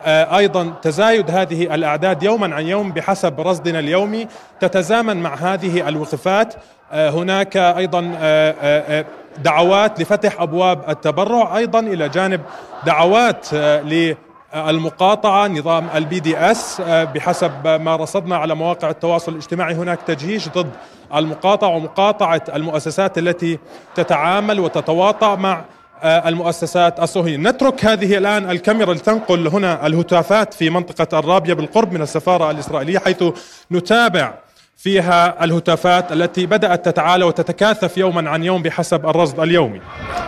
أيضا 0.08 0.74
تزايد 0.82 1.32
هذه 1.32 1.76
الأعداد 1.76 2.24
يوما 2.24 2.56
عن 2.56 2.68
يوم 2.68 2.92
بحسب 2.92 3.42
رصدنا 3.42 3.80
اليومي. 3.80 4.28
تتزامن 4.60 5.18
مع 5.18 5.36
هذه 5.36 5.90
الوقفات 5.90 6.54
هناك 6.92 7.58
أيضا 7.58 8.12
دعوات 9.44 10.00
لفتح 10.02 10.42
أبواب 10.42 10.90
التبرع 10.90 11.58
أيضا 11.58 11.80
إلى 11.80 12.10
جانب 12.10 12.42
دعوات 12.86 13.54
للمقاطعة 13.54 15.48
نظام 15.48 15.88
ال 15.96 16.20
BDS 16.20 16.82
بحسب 16.82 17.68
ما 17.68 17.96
رصدنا 17.96 18.38
على 18.38 18.56
مواقع 18.56 18.90
التواصل 18.90 19.32
الاجتماعي. 19.32 19.74
هناك 19.74 20.00
تجييش 20.08 20.50
ضد 20.50 20.70
المقاطعة 21.16 21.70
ومقاطعة 21.70 22.42
المؤسسات 22.56 23.18
التي 23.18 23.60
تتعامل 23.96 24.60
وتتواطأ 24.60 25.36
مع 25.36 25.62
المؤسسات 26.04 27.00
الصهيونية. 27.00 27.50
نترك 27.50 27.86
هذه 27.86 28.18
الآن 28.18 28.50
الكاميرا 28.52 28.94
لتنقل 28.94 29.48
هنا 29.48 29.88
الهتافات 29.88 30.54
في 30.54 30.70
منطقة 30.70 31.20
الرابية 31.20 31.54
بالقرب 31.54 31.94
من 31.94 32.02
السفارة 32.02 32.52
الإسرائيلية 32.52 33.00
حيث 33.00 33.24
نتابع 33.72 34.34
فيها 34.80 35.44
الهتافات 35.44 36.12
التي 36.12 36.46
بدأت 36.46 36.86
تتعالى 36.86 37.24
وتتكاثف 37.26 37.98
يوما 37.98 38.30
عن 38.30 38.44
يوم 38.44 38.62
بحسب 38.62 39.06
الرصد 39.06 39.40
اليومي. 39.40 39.82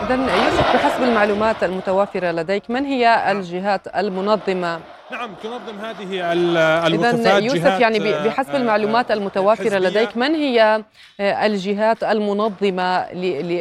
إذا 0.06 0.16
يوسف 0.16 0.76
بحسب 0.76 1.04
المعلومات 1.04 1.64
المتوافرة 1.64 2.32
لديك 2.32 2.70
من 2.70 2.86
هي 2.86 3.32
الجهات 3.32 3.88
المنظمة؟ 3.88 4.80
نعم 5.12 5.30
تنظم 5.44 5.80
هذه 5.80 6.32
الوقفات 6.88 7.16
إذا 7.16 7.38
يوسف 7.38 7.80
يعني 7.80 8.00
بحسب 8.00 8.56
المعلومات 8.56 9.12
المتوافرة 9.12 9.78
لديك 9.78 10.18
من 10.18 10.36
هي 10.36 10.84
الجهات 11.20 12.04
المنظمة 12.04 13.12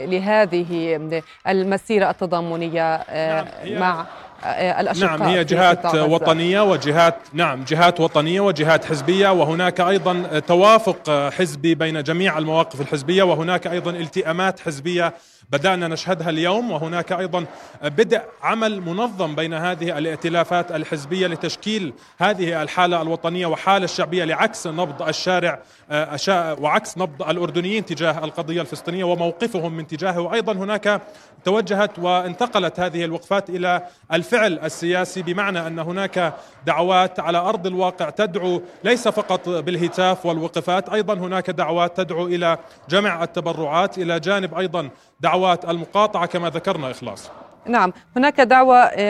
لهذه 0.07 1.00
المسيرة 1.48 2.11
التضامنية 2.11 2.96
نعم 2.96 3.46
مع 3.81 4.07
الأشقاء 4.44 5.18
نعم 5.18 5.22
هي 5.22 5.44
جهات 5.44 5.94
وطنية 5.94 6.61
وجهات 6.61 7.14
نعم 7.33 7.64
جهات 7.64 8.00
وطنية 8.00 8.40
وجهات 8.40 8.85
حزبية 8.85 9.33
وهناك 9.33 9.81
أيضا 9.81 10.38
توافق 10.38 11.31
حزبي 11.31 11.74
بين 11.74 12.03
جميع 12.03 12.38
المواقف 12.38 12.81
الحزبية 12.81 13.22
وهناك 13.22 13.66
أيضا 13.66 13.90
التئامات 13.90 14.61
حزبية 14.61 15.14
بدأنا 15.53 15.89
نشهدها 15.89 16.31
اليوم 16.31 16.71
وهناك 16.71 17.13
أيضا 17.13 17.45
بدء 17.83 18.23
عمل 18.43 18.81
منظم 18.81 19.35
بين 19.35 19.55
هذه 19.55 19.99
الائتلافات 19.99 20.73
الحزبية 20.73 21.27
لتشكيل 21.27 21.93
هذه 22.19 22.63
الحالة 22.63 23.03
الوطنية 23.03 23.47
وحالة 23.47 23.85
الشعبية 23.85 24.25
لعكس 24.25 24.67
نبض 24.67 25.03
الشارع 25.03 25.59
وعكس 26.33 26.99
نبض 26.99 27.23
الأردنيين 27.23 27.85
تجاه 27.85 28.25
القضية 28.25 28.61
الفلسطينية 28.61 29.05
وموقفهم 29.05 29.77
من 29.77 29.87
تجاهه. 29.87 30.21
وأيضا 30.21 30.53
هناك 30.53 31.01
توجهت 31.45 31.99
وانتقلت 31.99 32.81
هذه 32.81 33.05
الوقفات 33.05 33.51
إلى 33.51 33.87
الفعل 34.13 34.59
السياسي 34.59 35.23
بمعنى 35.23 35.67
أن 35.67 35.79
هناك 35.79 36.35
دعوات 36.67 37.21
على 37.21 37.39
أرض 37.39 37.67
الواقع 37.67 38.11
تدعو 38.11 38.63
ليس 38.85 39.09
فقط 39.09 39.49
بالهتاف 39.49 40.27
والوقفات 40.27 40.89
أيضا 40.89 41.15
هناك 41.15 41.51
دعوات 41.51 41.97
تدعو 41.97 42.27
إلى 42.27 42.59
جمع 42.91 43.25
التبرعات. 43.25 43.99
إلى 43.99 44.21
جانب 44.21 44.55
أيضا 44.55 44.91
دعوات 45.20 45.64
المقاطعة 45.64 46.26
كما 46.26 46.50
ذكرنا 46.50 46.90
إخلاص 46.90 47.30
نعم 47.66 47.92
هناك 48.16 48.40
دعوة 48.40 49.00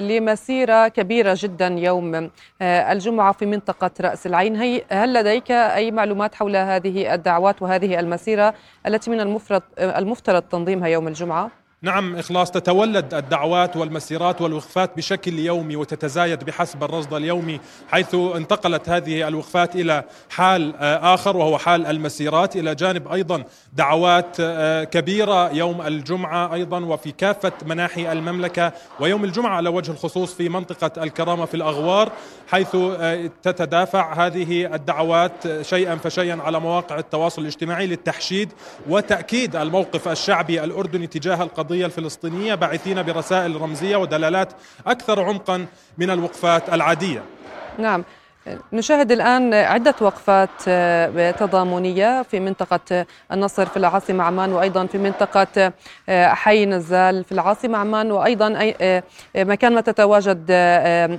لمسيرة 0.00 0.88
كبيرة 0.88 1.38
جدا 1.38 1.66
يوم 1.66 2.30
الجمعة 2.62 3.32
في 3.32 3.46
منطقة 3.46 3.90
رأس 4.00 4.26
العين 4.26 4.82
هل 4.90 5.14
لديك 5.14 5.50
أي 5.50 5.90
معلومات 5.90 6.34
حول 6.34 6.56
هذه 6.56 7.14
الدعوات 7.14 7.62
وهذه 7.62 8.00
المسيرة 8.00 8.54
التي 8.86 9.10
من 9.10 9.20
المفترض 9.20 9.62
المفترض 9.78 10.42
تنظيمها 10.42 10.88
يوم 10.88 11.08
الجمعة؟ 11.08 11.50
نعم 11.82 12.16
إخلاص 12.16 12.50
تتولد 12.50 13.14
الدعوات 13.14 13.76
والمسيرات 13.76 14.40
والوقفات 14.40 14.96
بشكل 14.96 15.38
يومي 15.38 15.76
وتتزايد 15.76 16.44
بحسب 16.44 16.84
الرصد 16.84 17.14
اليومي 17.14 17.60
حيث 17.88 18.14
انتقلت 18.14 18.88
هذه 18.88 19.28
الوقفات 19.28 19.76
إلى 19.76 20.04
حال 20.30 20.74
آه، 20.76 21.14
آخر 21.14 21.36
وهو 21.36 21.58
حال 21.58 21.86
المسيرات. 21.86 22.56
إلى 22.56 22.74
جانب 22.74 23.08
أيضا 23.08 23.44
دعوات 23.72 24.36
آه، 24.40 24.84
كبيرة 24.84 25.52
يوم 25.52 25.82
الجمعة 25.82 26.54
أيضا 26.54 26.84
وفي 26.84 27.12
كافة 27.12 27.52
مناحي 27.66 28.12
المملكة 28.12 28.72
ويوم 29.00 29.24
الجمعة 29.24 29.56
على 29.56 29.68
وجه 29.68 29.90
الخصوص 29.90 30.34
في 30.34 30.48
منطقة 30.48 31.02
الكرامة 31.02 31.44
في 31.44 31.54
الأغوار 31.54 32.12
حيث 32.48 32.74
آه، 32.74 33.30
تتدافع 33.42 34.26
هذه 34.26 34.74
الدعوات 34.74 35.62
شيئا 35.62 35.96
فشيئا 35.96 36.42
على 36.42 36.60
مواقع 36.60 36.98
التواصل 36.98 37.42
الاجتماعي 37.42 37.86
للتحشيد 37.86 38.52
وتأكيد 38.88 39.56
الموقف 39.56 40.08
الشعبي 40.08 40.64
الأردني 40.64 41.06
تجاه 41.06 41.42
القضية 41.70 41.86
الفلسطينية 41.86 42.54
باعثين 42.54 43.02
برسائل 43.02 43.60
رمزية 43.60 43.96
ودلالات 43.96 44.52
أكثر 44.86 45.22
عمقا 45.22 45.66
من 45.98 46.10
الوقفات 46.10 46.68
العادية. 46.72 47.22
نعم. 47.78 48.04
نشاهد 48.72 49.12
الآن 49.12 49.54
عدة 49.54 49.94
وقفات 50.00 50.50
آه، 50.68 51.30
تضامنية 51.30 52.22
في 52.22 52.40
منطقة 52.40 53.06
النصر 53.32 53.66
في 53.66 53.76
العاصمة 53.76 54.24
عمان 54.24 54.52
وأيضا 54.52 54.86
في 54.86 54.98
منطقة 54.98 55.72
آه، 56.08 56.28
حي 56.28 56.66
نزال 56.66 57.24
في 57.24 57.32
العاصمة 57.32 57.78
عمان 57.78 58.12
وأيضا 58.12 58.74
آه، 58.80 59.02
مكان 59.36 59.74
ما 59.74 59.80
تتواجد 59.80 60.50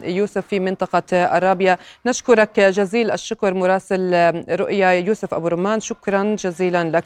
يوسف 0.03 0.47
في 0.47 0.59
منطقة 0.59 1.37
الرابية 1.37 1.79
نشكرك 2.05 2.59
جزيل 2.59 3.11
الشكر 3.11 3.53
مراسل 3.53 4.13
رؤيا 4.49 4.91
يوسف 4.91 5.33
أبو 5.33 5.47
رمان. 5.47 5.79
شكرا 5.79 6.35
جزيلا 6.39 6.83
لك. 6.83 7.03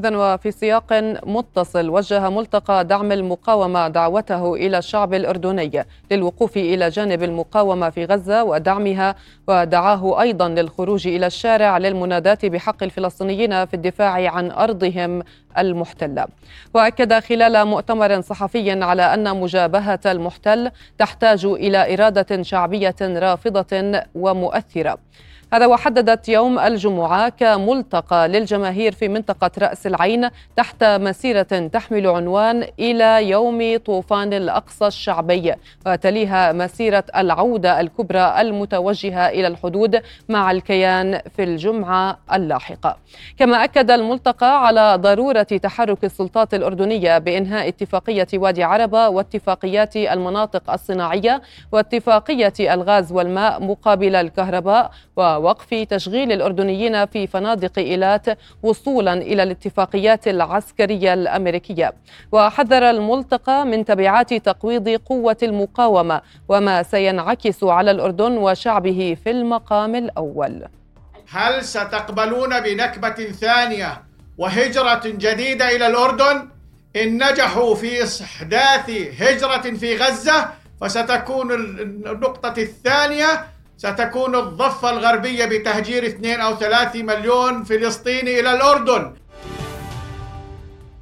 إذا 0.00 0.16
وفي 0.16 0.50
سياق 0.50 0.92
متصل 1.26 1.88
وجه 1.88 2.30
ملتقى 2.30 2.84
دعم 2.84 3.12
المقاومة 3.12 3.88
دعوته 3.88 4.54
إلى 4.54 4.78
الشعب 4.78 5.14
الأردني 5.14 5.84
للوقوف 6.10 6.56
إلى 6.56 6.88
جانب 6.88 7.22
المقاومة 7.22 7.90
في 7.90 8.04
غزة 8.04 8.44
ودعمها 8.44 9.14
ودعاه 9.48 10.20
أيضا 10.20 10.48
للخروج 10.48 11.08
إلى 11.08 11.26
الشارع 11.26 11.78
للمناداة 11.78 12.38
بحق 12.44 12.82
الفلسطينيين 12.82 13.64
في 13.64 13.74
الدفاع 13.74 14.30
عن 14.30 14.50
أرضهم 14.50 15.22
المحتلة. 15.58 16.26
وأكد 16.74 17.12
خلال 17.18 17.64
مؤتمر 17.64 18.20
صحفي 18.20 18.82
على 18.82 19.02
أن 19.02 19.40
مجابهة 19.40 20.00
المحتل 20.06 20.70
تحتاج 20.98 21.44
إلى 21.44 21.94
إرادة 21.94 22.42
شعبية 22.42 22.96
رافضة 23.00 24.02
ومؤثرة. 24.14 24.98
هذا 25.52 25.66
وحددت 25.66 26.28
يوم 26.28 26.58
الجمعة 26.58 27.28
كملتقى 27.28 28.28
للجماهير 28.28 28.92
في 28.92 29.08
منطقة 29.08 29.50
رأس 29.58 29.86
العين 29.86 30.28
تحت 30.56 30.84
مسيرة 30.84 31.42
تحمل 31.42 32.06
عنوان 32.06 32.66
إلى 32.78 33.28
يوم 33.28 33.76
طوفان 33.76 34.32
الأقصى 34.32 34.86
الشعبي 34.86 35.54
وتليها 35.86 36.52
مسيرة 36.52 37.04
العودة 37.16 37.80
الكبرى 37.80 38.40
المتوجهة 38.40 39.28
إلى 39.28 39.46
الحدود 39.46 40.02
مع 40.28 40.50
الكيان 40.50 41.20
في 41.36 41.42
الجمعة 41.42 42.18
اللاحقة. 42.32 42.96
كما 43.38 43.64
أكد 43.64 43.90
الملتقى 43.90 44.66
على 44.66 44.96
ضرورة 45.00 45.42
تحرك 45.42 46.04
السلطات 46.04 46.54
الأردنية 46.54 47.18
بإنهاء 47.18 47.68
اتفاقية 47.68 48.26
وادي 48.34 48.62
عربة 48.62 49.08
واتفاقيات 49.08 49.96
المناطق 49.96 50.70
الصناعية 50.70 51.42
واتفاقية 51.72 52.52
الغاز 52.60 53.12
والماء 53.12 53.62
مقابل 53.62 54.16
الكهرباء 54.16 54.90
ووقف 55.40 55.74
تشغيل 55.90 56.32
الأردنيين 56.32 57.06
في 57.06 57.26
فنادق 57.26 57.78
إيلات 57.78 58.26
وصولا 58.62 59.12
إلى 59.12 59.42
الاتفاقيات 59.42 60.28
العسكرية 60.28 61.14
الأمريكية 61.14 61.92
وحذر 62.32 62.90
الملتقى 62.90 63.66
من 63.66 63.84
تبعات 63.84 64.34
تقويض 64.34 64.88
قوة 64.88 65.36
المقاومة 65.42 66.20
وما 66.48 66.82
سينعكس 66.82 67.64
على 67.64 67.90
الأردن 67.90 68.32
وشعبه 68.36 69.16
في 69.24 69.30
المقام 69.30 69.94
الأول 69.94 70.64
هل 71.30 71.64
ستقبلون 71.64 72.60
بنكبة 72.60 73.30
ثانية 73.32 74.02
وهجرة 74.38 75.02
جديدة 75.04 75.76
إلى 75.76 75.86
الأردن؟ 75.86 76.48
إن 76.96 77.24
نجحوا 77.30 77.74
في 77.74 78.04
إحداث 78.24 78.90
هجرة 79.20 79.76
في 79.76 79.96
غزة 79.96 80.48
فستكون 80.80 81.52
النقطة 81.52 82.54
الثانية 82.62 83.44
ستكون 83.84 84.34
الضفة 84.36 84.90
الغربية 84.90 85.44
بتهجير 85.44 86.06
2 86.06 86.40
أو 86.40 86.54
3 86.56 87.02
مليون 87.02 87.64
فلسطيني 87.64 88.40
إلى 88.40 88.52
الأردن. 88.52 89.12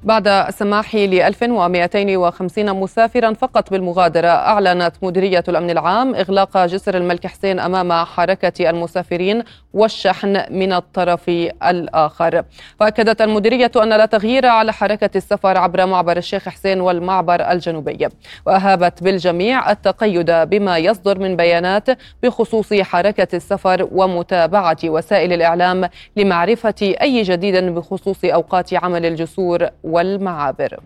بعد 0.03 0.29
السماح 0.29 0.95
ل 0.95 1.21
1250 1.21 2.73
مسافرا 2.81 3.33
فقط 3.33 3.71
بالمغادرة 3.71 4.29
أعلنت 4.29 4.93
مديرية 5.03 5.45
الأمن 5.49 5.71
العام 5.71 6.15
إغلاق 6.15 6.67
جسر 6.67 6.97
الملك 6.97 7.27
حسين 7.27 7.61
أمام 7.61 7.93
حركة 8.05 8.71
المسافرين 8.71 9.43
والشحن 9.79 10.45
من 10.51 10.73
الطرف 10.73 11.29
الآخر. 11.65 12.43
وأكدت 12.81 13.21
المديرية 13.23 13.71
أن 13.77 13.89
لا 13.89 14.07
تغيير 14.07 14.47
على 14.47 14.73
حركة 14.73 15.11
السفر 15.17 15.59
عبر 15.59 15.87
معبر 15.87 16.17
الشيخ 16.17 16.49
حسين 16.49 16.81
والمعبر 16.81 17.51
الجنوبي. 17.53 18.09
وأهابت 18.47 19.03
بالجميع 19.03 19.71
التقيد 19.71 20.31
بما 20.31 20.79
يصدر 20.79 21.19
من 21.19 21.37
بيانات 21.37 21.87
بخصوص 22.23 22.75
حركة 22.75 23.37
السفر 23.37 23.89
ومتابعة 23.93 24.77
وسائل 24.85 25.33
الإعلام 25.33 25.89
لمعرفة 26.17 26.95
أي 27.03 27.23
جديد 27.23 27.65
بخصوص 27.65 28.25
أوقات 28.25 28.75
عمل 28.75 29.07
الجسور 29.07 29.69
والمعابر. 29.85 30.81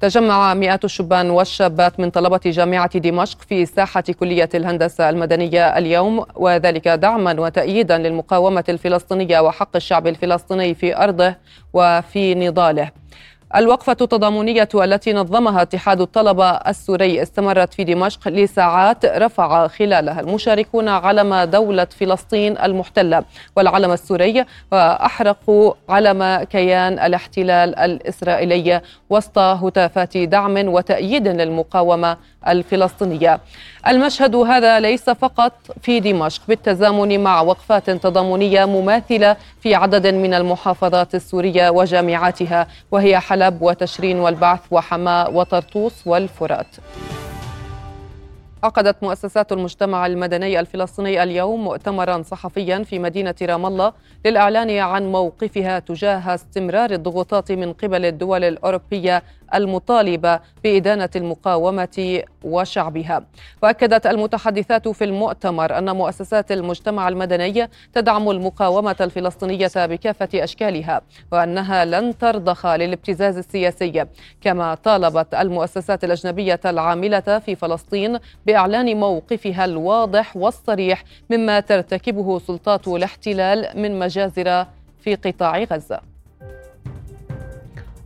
تجمع 0.00 0.54
مئات 0.54 0.84
الشبان 0.84 1.30
والشابات 1.30 2.00
من 2.00 2.10
طلبة 2.10 2.40
جامعة 2.44 2.98
دمشق 2.98 3.38
في 3.48 3.66
ساحة 3.66 4.00
كلية 4.00 4.48
الهندسة 4.54 5.10
المدنية 5.10 5.78
اليوم 5.78 6.24
وذلك 6.36 6.88
دعما 6.88 7.40
وتأييدا 7.40 7.98
للمقاومة 7.98 8.64
الفلسطينية 8.68 9.40
وحق 9.40 9.76
الشعب 9.76 10.06
الفلسطيني 10.06 10.74
في 10.74 10.96
أرضه 10.96 11.34
وفي 11.72 12.34
نضاله. 12.34 12.90
الوقفة 13.56 13.92
التضامنية 14.00 14.68
التي 14.74 15.12
نظمها 15.12 15.62
اتحاد 15.62 16.00
الطلبة 16.00 16.50
السوري 16.50 17.22
استمرت 17.22 17.74
في 17.74 17.84
دمشق 17.84 18.28
لساعات 18.28 19.04
رفع 19.06 19.68
خلالها 19.68 20.20
المشاركون 20.20 20.88
علم 20.88 21.34
دولة 21.34 21.84
فلسطين 22.00 22.58
المحتلة 22.58 23.24
والعلم 23.56 23.92
السوري 23.92 24.44
وأحرقوا 24.72 25.72
علم 25.88 26.44
كيان 26.44 26.98
الاحتلال 26.98 27.78
الإسرائيلي 27.78 28.80
وسط 29.10 29.38
هتافات 29.38 30.16
دعم 30.16 30.68
وتأييد 30.68 31.28
للمقاومة 31.28 32.16
الفلسطينية. 32.48 33.40
المشهد 33.88 34.34
هذا 34.34 34.80
ليس 34.80 35.10
فقط 35.10 35.52
في 35.82 36.00
دمشق 36.00 36.42
بالتزامن 36.48 37.20
مع 37.20 37.40
وقفات 37.40 37.90
تضامنية 37.90 38.64
مماثلة 38.64 39.36
في 39.60 39.74
عدد 39.74 40.06
من 40.06 40.34
المحافظات 40.34 41.14
السورية 41.14 41.70
وجامعاتها 41.70 42.66
وهي 42.90 43.18
حلب 43.18 43.62
وتشرين 43.62 44.18
والبعث 44.18 44.60
وحماة 44.70 45.30
وطرطوس 45.30 46.06
والفرات. 46.06 46.76
عقدت 48.62 49.02
مؤسسات 49.02 49.52
المجتمع 49.52 50.06
المدني 50.06 50.60
الفلسطيني 50.60 51.22
اليوم 51.22 51.64
مؤتمرا 51.64 52.22
صحفيا 52.22 52.82
في 52.82 52.98
مدينة 52.98 53.34
رام 53.42 53.66
الله 53.66 53.92
للإعلان 54.24 54.78
عن 54.78 55.12
موقفها 55.12 55.78
تجاه 55.78 56.34
استمرار 56.34 56.90
الضغوطات 56.90 57.52
من 57.52 57.72
قبل 57.72 58.04
الدول 58.04 58.44
الأوروبية 58.44 59.22
المطالبة 59.54 60.40
بإدانة 60.64 61.08
المقاومة 61.16 62.22
وشعبها. 62.44 63.22
وأكدت 63.62 64.06
المتحدثات 64.06 64.88
في 64.88 65.04
المؤتمر 65.04 65.78
أن 65.78 65.96
مؤسسات 65.96 66.52
المجتمع 66.52 67.08
المدني 67.08 67.70
تدعم 67.92 68.30
المقاومة 68.30 68.96
الفلسطينية 69.00 69.70
بكافة 69.76 70.28
أشكالها 70.34 71.00
وأنها 71.32 71.84
لن 71.84 72.18
ترضخ 72.18 72.66
للابتزاز 72.66 73.38
السياسي 73.38 74.04
كما 74.40 74.74
طالبت 74.74 75.34
المؤسسات 75.34 76.04
الأجنبية 76.04 76.60
العاملة 76.64 77.38
في 77.38 77.54
فلسطين 77.54 78.18
بإعلان 78.46 78.96
موقفها 78.96 79.64
الواضح 79.64 80.36
والصريح 80.36 81.04
مما 81.30 81.60
ترتكبه 81.60 82.38
سلطات 82.38 82.88
الاحتلال 82.88 83.68
من 83.74 83.98
مجازر 83.98 84.66
في 85.00 85.14
قطاع 85.14 85.58
غزة. 85.62 86.17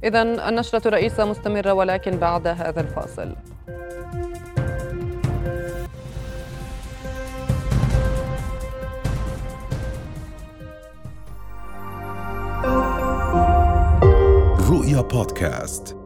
إذا 0.05 0.23
النشرة 0.23 0.89
الرئيسة 0.89 1.25
مستمرة 1.25 1.73
ولكن 1.73 2.17
بعد 2.17 2.47
هذا 2.47 2.81
الفاصل. 2.81 3.37
رؤيا 14.71 15.01
بودكاست. 15.01 15.97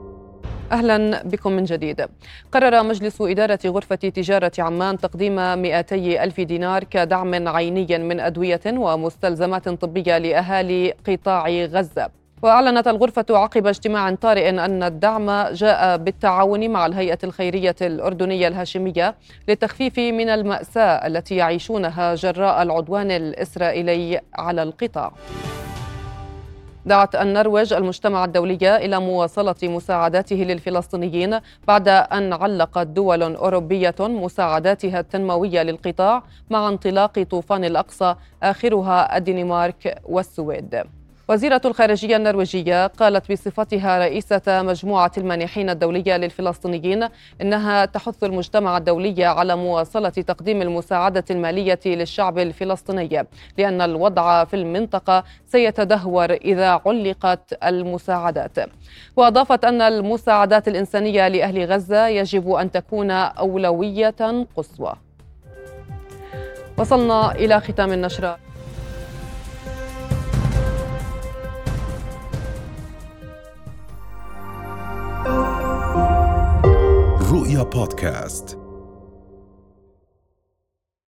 أهلا 0.73 1.23
بكم 1.23 1.53
من 1.53 1.65
جديد. 1.65 2.07
قرر 2.53 2.83
مجلس 2.83 3.21
إدارة 3.21 3.59
غرفة 3.67 3.95
تجارة 3.95 4.53
عمان 4.59 4.99
تقديم 4.99 5.63
200 5.63 6.25
ألف 6.25 6.41
دينار 6.41 6.85
كدعم 6.85 7.49
عيني 7.49 7.99
من 7.99 8.21
أدوية 8.21 8.61
ومستلزمات 8.67 9.69
طبية 9.69 10.19
لأهالي 10.19 10.95
قطاع 11.09 11.49
غزة. 11.49 12.26
وأعلنت 12.43 12.89
الغرفة 12.89 13.27
عقب 13.31 13.67
اجتماع 13.67 14.15
طارئ 14.15 14.49
أن 14.49 14.83
الدعم 14.83 15.31
جاء 15.53 15.97
بالتعاون 15.97 16.71
مع 16.71 16.87
الهيئة 16.87 17.19
الخيرية 17.25 17.75
الأردنية 17.83 18.49
الهاشمية 18.49 19.15
للتخفيف 19.49 19.99
من 19.99 20.29
المأساة 20.29 21.07
التي 21.07 21.37
يعيشونها 21.37 22.15
جراء 22.15 22.63
العدوان 22.63 23.11
الإسرائيلي 23.11 24.21
على 24.35 24.63
القطاع. 24.63 25.13
دعت 26.87 27.15
النرويج 27.15 27.73
المجتمع 27.73 28.25
الدولي 28.25 28.77
إلى 28.77 29.01
مواصلة 29.01 29.55
مساعداته 29.63 30.37
للفلسطينيين 30.37 31.39
بعد 31.69 31.89
أن 31.89 32.33
علقت 32.33 32.87
دول 32.87 33.23
أوروبية 33.23 33.95
مساعداتها 34.01 35.01
التنموية 35.01 35.63
للقطاع 35.63 36.23
مع 36.51 36.69
انطلاق 36.69 37.23
طوفان 37.23 37.65
الأقصى 37.65 38.15
آخرها 38.43 39.17
الدنمارك 39.17 39.99
والسويد. 40.05 40.85
وزيرة 41.29 41.61
الخارجية 41.65 42.17
النرويجية 42.17 42.87
قالت 42.87 43.33
بصفتها 43.33 43.99
رئيسة 43.99 44.43
مجموعة 44.49 45.13
المانحين 45.19 45.71
الدولية 45.71 46.17
للفلسطينيين 46.17 47.09
إنها 47.41 47.85
تحث 47.85 48.25
المجتمع 48.25 48.77
الدولي 48.77 49.25
على 49.25 49.57
مواصلة 49.57 50.09
تقديم 50.09 50.63
المساعدة 50.63 51.25
المالية 51.31 51.81
للشعب 51.87 52.39
الفلسطيني 52.39 53.27
لأن 53.59 53.81
الوضع 53.81 54.45
في 54.45 54.57
المنطقة 54.57 55.25
سيتدهور 55.47 56.33
إذا 56.33 56.81
علقت 56.87 57.59
المساعدات. 57.65 58.59
وأضافت 59.17 59.65
أن 59.65 59.83
المساعدات 59.83 60.69
الإنسانية 60.69 61.29
لأهل 61.29 61.65
غزة 61.65 62.09
يجب 62.09 62.53
أن 62.53 62.71
تكون 62.71 63.11
أولوية 63.11 64.47
قصوى. 64.57 64.93
وصلنا 66.79 67.33
إلى 67.33 67.61
ختام 67.61 67.93
النشرة. 67.93 68.46
رؤيا 77.37 77.63
بودكاست 77.63 78.59